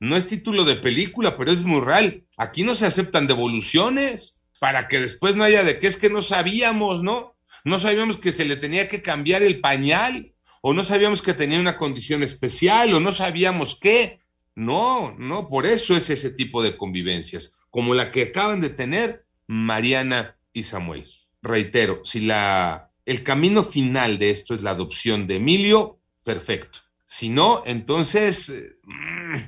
no 0.00 0.16
es 0.16 0.26
título 0.26 0.64
de 0.64 0.76
película, 0.76 1.36
pero 1.36 1.52
es 1.52 1.62
muy 1.62 1.80
real, 1.80 2.24
aquí 2.36 2.64
no 2.64 2.74
se 2.74 2.86
aceptan 2.86 3.26
devoluciones, 3.26 4.41
para 4.62 4.86
que 4.86 5.00
después 5.00 5.34
no 5.34 5.42
haya 5.42 5.64
de 5.64 5.80
qué 5.80 5.88
es 5.88 5.96
que 5.96 6.08
no 6.08 6.22
sabíamos, 6.22 7.02
¿no? 7.02 7.34
No 7.64 7.80
sabíamos 7.80 8.16
que 8.16 8.30
se 8.30 8.44
le 8.44 8.54
tenía 8.54 8.88
que 8.88 9.02
cambiar 9.02 9.42
el 9.42 9.58
pañal, 9.58 10.34
o 10.60 10.72
no 10.72 10.84
sabíamos 10.84 11.20
que 11.20 11.34
tenía 11.34 11.58
una 11.58 11.76
condición 11.76 12.22
especial, 12.22 12.94
o 12.94 13.00
no 13.00 13.10
sabíamos 13.10 13.74
qué. 13.74 14.20
No, 14.54 15.16
no, 15.18 15.48
por 15.48 15.66
eso 15.66 15.96
es 15.96 16.10
ese 16.10 16.30
tipo 16.30 16.62
de 16.62 16.76
convivencias, 16.76 17.60
como 17.70 17.92
la 17.92 18.12
que 18.12 18.22
acaban 18.22 18.60
de 18.60 18.70
tener 18.70 19.26
Mariana 19.48 20.36
y 20.52 20.62
Samuel. 20.62 21.10
Reitero, 21.42 22.04
si 22.04 22.20
la, 22.20 22.92
el 23.04 23.24
camino 23.24 23.64
final 23.64 24.20
de 24.20 24.30
esto 24.30 24.54
es 24.54 24.62
la 24.62 24.70
adopción 24.70 25.26
de 25.26 25.36
Emilio, 25.38 25.98
perfecto. 26.24 26.78
Si 27.04 27.30
no, 27.30 27.64
entonces 27.66 28.52
mm, 28.84 29.38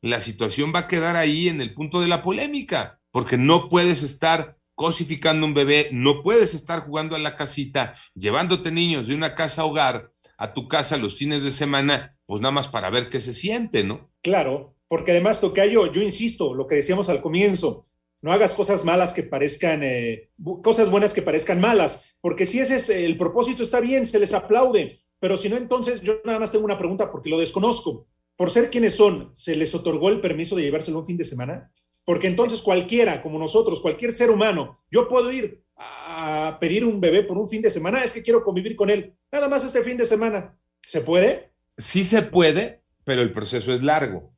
la 0.00 0.18
situación 0.18 0.72
va 0.74 0.80
a 0.80 0.88
quedar 0.88 1.14
ahí 1.14 1.48
en 1.48 1.60
el 1.60 1.74
punto 1.74 2.00
de 2.00 2.08
la 2.08 2.22
polémica, 2.22 2.97
porque 3.10 3.38
no 3.38 3.68
puedes 3.68 4.02
estar 4.02 4.56
cosificando 4.74 5.46
un 5.46 5.54
bebé, 5.54 5.88
no 5.92 6.22
puedes 6.22 6.54
estar 6.54 6.80
jugando 6.80 7.16
a 7.16 7.18
la 7.18 7.36
casita, 7.36 7.94
llevándote 8.14 8.70
niños 8.70 9.08
de 9.08 9.14
una 9.14 9.34
casa 9.34 9.62
a 9.62 9.64
hogar 9.64 10.12
a 10.38 10.54
tu 10.54 10.68
casa 10.68 10.96
los 10.96 11.16
fines 11.16 11.42
de 11.42 11.50
semana, 11.50 12.16
pues 12.26 12.40
nada 12.40 12.52
más 12.52 12.68
para 12.68 12.90
ver 12.90 13.08
qué 13.08 13.20
se 13.20 13.34
siente, 13.34 13.82
¿no? 13.82 14.12
Claro, 14.22 14.76
porque 14.86 15.10
además, 15.10 15.40
Tocayo, 15.40 15.92
yo 15.92 16.00
insisto, 16.00 16.54
lo 16.54 16.68
que 16.68 16.76
decíamos 16.76 17.08
al 17.08 17.20
comienzo, 17.20 17.88
no 18.22 18.32
hagas 18.32 18.54
cosas 18.54 18.84
malas 18.84 19.12
que 19.12 19.24
parezcan, 19.24 19.82
eh, 19.82 20.30
cosas 20.62 20.90
buenas 20.90 21.12
que 21.12 21.22
parezcan 21.22 21.60
malas, 21.60 22.16
porque 22.20 22.46
si 22.46 22.60
ese 22.60 22.76
es 22.76 22.88
el 22.88 23.18
propósito, 23.18 23.62
está 23.64 23.80
bien, 23.80 24.06
se 24.06 24.18
les 24.18 24.32
aplaude, 24.32 25.00
pero 25.18 25.36
si 25.36 25.48
no, 25.48 25.56
entonces 25.56 26.02
yo 26.02 26.20
nada 26.24 26.38
más 26.38 26.52
tengo 26.52 26.64
una 26.64 26.78
pregunta 26.78 27.10
porque 27.10 27.30
lo 27.30 27.38
desconozco. 27.38 28.06
Por 28.36 28.50
ser 28.50 28.70
quienes 28.70 28.94
son, 28.94 29.30
¿se 29.34 29.56
les 29.56 29.74
otorgó 29.74 30.08
el 30.08 30.20
permiso 30.20 30.54
de 30.54 30.62
llevárselo 30.62 31.00
un 31.00 31.06
fin 31.06 31.16
de 31.16 31.24
semana? 31.24 31.72
Porque 32.08 32.26
entonces 32.26 32.62
cualquiera, 32.62 33.20
como 33.20 33.38
nosotros, 33.38 33.82
cualquier 33.82 34.12
ser 34.12 34.30
humano, 34.30 34.82
yo 34.90 35.10
puedo 35.10 35.30
ir 35.30 35.62
a 35.76 36.56
pedir 36.58 36.86
un 36.86 37.02
bebé 37.02 37.22
por 37.22 37.36
un 37.36 37.46
fin 37.46 37.60
de 37.60 37.68
semana, 37.68 38.02
es 38.02 38.14
que 38.14 38.22
quiero 38.22 38.42
convivir 38.42 38.76
con 38.76 38.88
él, 38.88 39.12
nada 39.30 39.46
más 39.46 39.62
este 39.62 39.82
fin 39.82 39.98
de 39.98 40.06
semana. 40.06 40.56
¿Se 40.80 41.02
puede? 41.02 41.50
Sí 41.76 42.04
se 42.04 42.22
puede, 42.22 42.80
pero 43.04 43.20
el 43.20 43.30
proceso 43.30 43.74
es 43.74 43.82
largo. 43.82 44.32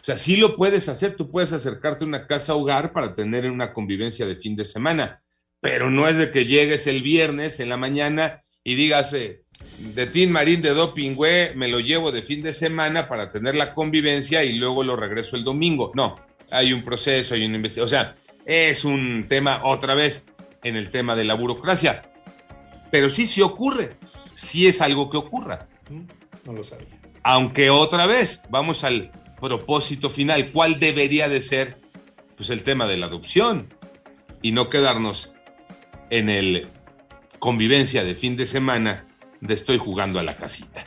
O 0.00 0.04
sea, 0.04 0.16
sí 0.16 0.36
lo 0.36 0.56
puedes 0.56 0.88
hacer, 0.88 1.14
tú 1.14 1.28
puedes 1.28 1.52
acercarte 1.52 2.04
a 2.04 2.06
una 2.06 2.26
casa 2.26 2.54
hogar 2.54 2.94
para 2.94 3.14
tener 3.14 3.50
una 3.50 3.74
convivencia 3.74 4.24
de 4.24 4.36
fin 4.36 4.56
de 4.56 4.64
semana, 4.64 5.20
pero 5.60 5.90
no 5.90 6.08
es 6.08 6.16
de 6.16 6.30
que 6.30 6.46
llegues 6.46 6.86
el 6.86 7.02
viernes 7.02 7.60
en 7.60 7.68
la 7.68 7.76
mañana 7.76 8.40
y 8.64 8.74
digas, 8.74 9.12
eh, 9.12 9.42
de 9.78 10.06
Tin 10.06 10.32
Marín 10.32 10.62
de 10.62 10.70
Doping, 10.70 11.16
me 11.56 11.68
lo 11.68 11.78
llevo 11.78 12.10
de 12.10 12.22
fin 12.22 12.42
de 12.42 12.54
semana 12.54 13.06
para 13.06 13.30
tener 13.30 13.54
la 13.54 13.74
convivencia 13.74 14.44
y 14.44 14.54
luego 14.54 14.82
lo 14.82 14.96
regreso 14.96 15.36
el 15.36 15.44
domingo. 15.44 15.92
No, 15.94 16.16
hay 16.52 16.72
un 16.72 16.82
proceso, 16.82 17.34
hay 17.34 17.44
una 17.44 17.56
investigación. 17.56 17.86
O 17.86 17.88
sea, 17.88 18.16
es 18.44 18.84
un 18.84 19.26
tema 19.28 19.62
otra 19.64 19.94
vez 19.94 20.26
en 20.62 20.76
el 20.76 20.90
tema 20.90 21.16
de 21.16 21.24
la 21.24 21.34
burocracia. 21.34 22.02
Pero 22.90 23.10
sí, 23.10 23.26
sí 23.26 23.40
ocurre. 23.40 23.90
Sí 24.34 24.66
es 24.66 24.80
algo 24.80 25.10
que 25.10 25.16
ocurra. 25.16 25.66
No 26.44 26.52
lo 26.52 26.62
sabía. 26.62 26.98
Aunque 27.22 27.70
otra 27.70 28.06
vez, 28.06 28.42
vamos 28.50 28.84
al 28.84 29.12
propósito 29.40 30.10
final, 30.10 30.50
¿cuál 30.52 30.78
debería 30.78 31.28
de 31.28 31.40
ser? 31.40 31.78
Pues 32.36 32.50
el 32.50 32.62
tema 32.62 32.86
de 32.86 32.96
la 32.96 33.06
adopción 33.06 33.68
y 34.40 34.52
no 34.52 34.68
quedarnos 34.68 35.32
en 36.10 36.28
el 36.28 36.66
convivencia 37.38 38.04
de 38.04 38.14
fin 38.14 38.36
de 38.36 38.46
semana 38.46 39.06
de 39.40 39.54
estoy 39.54 39.78
jugando 39.78 40.20
a 40.20 40.22
la 40.22 40.36
casita. 40.36 40.84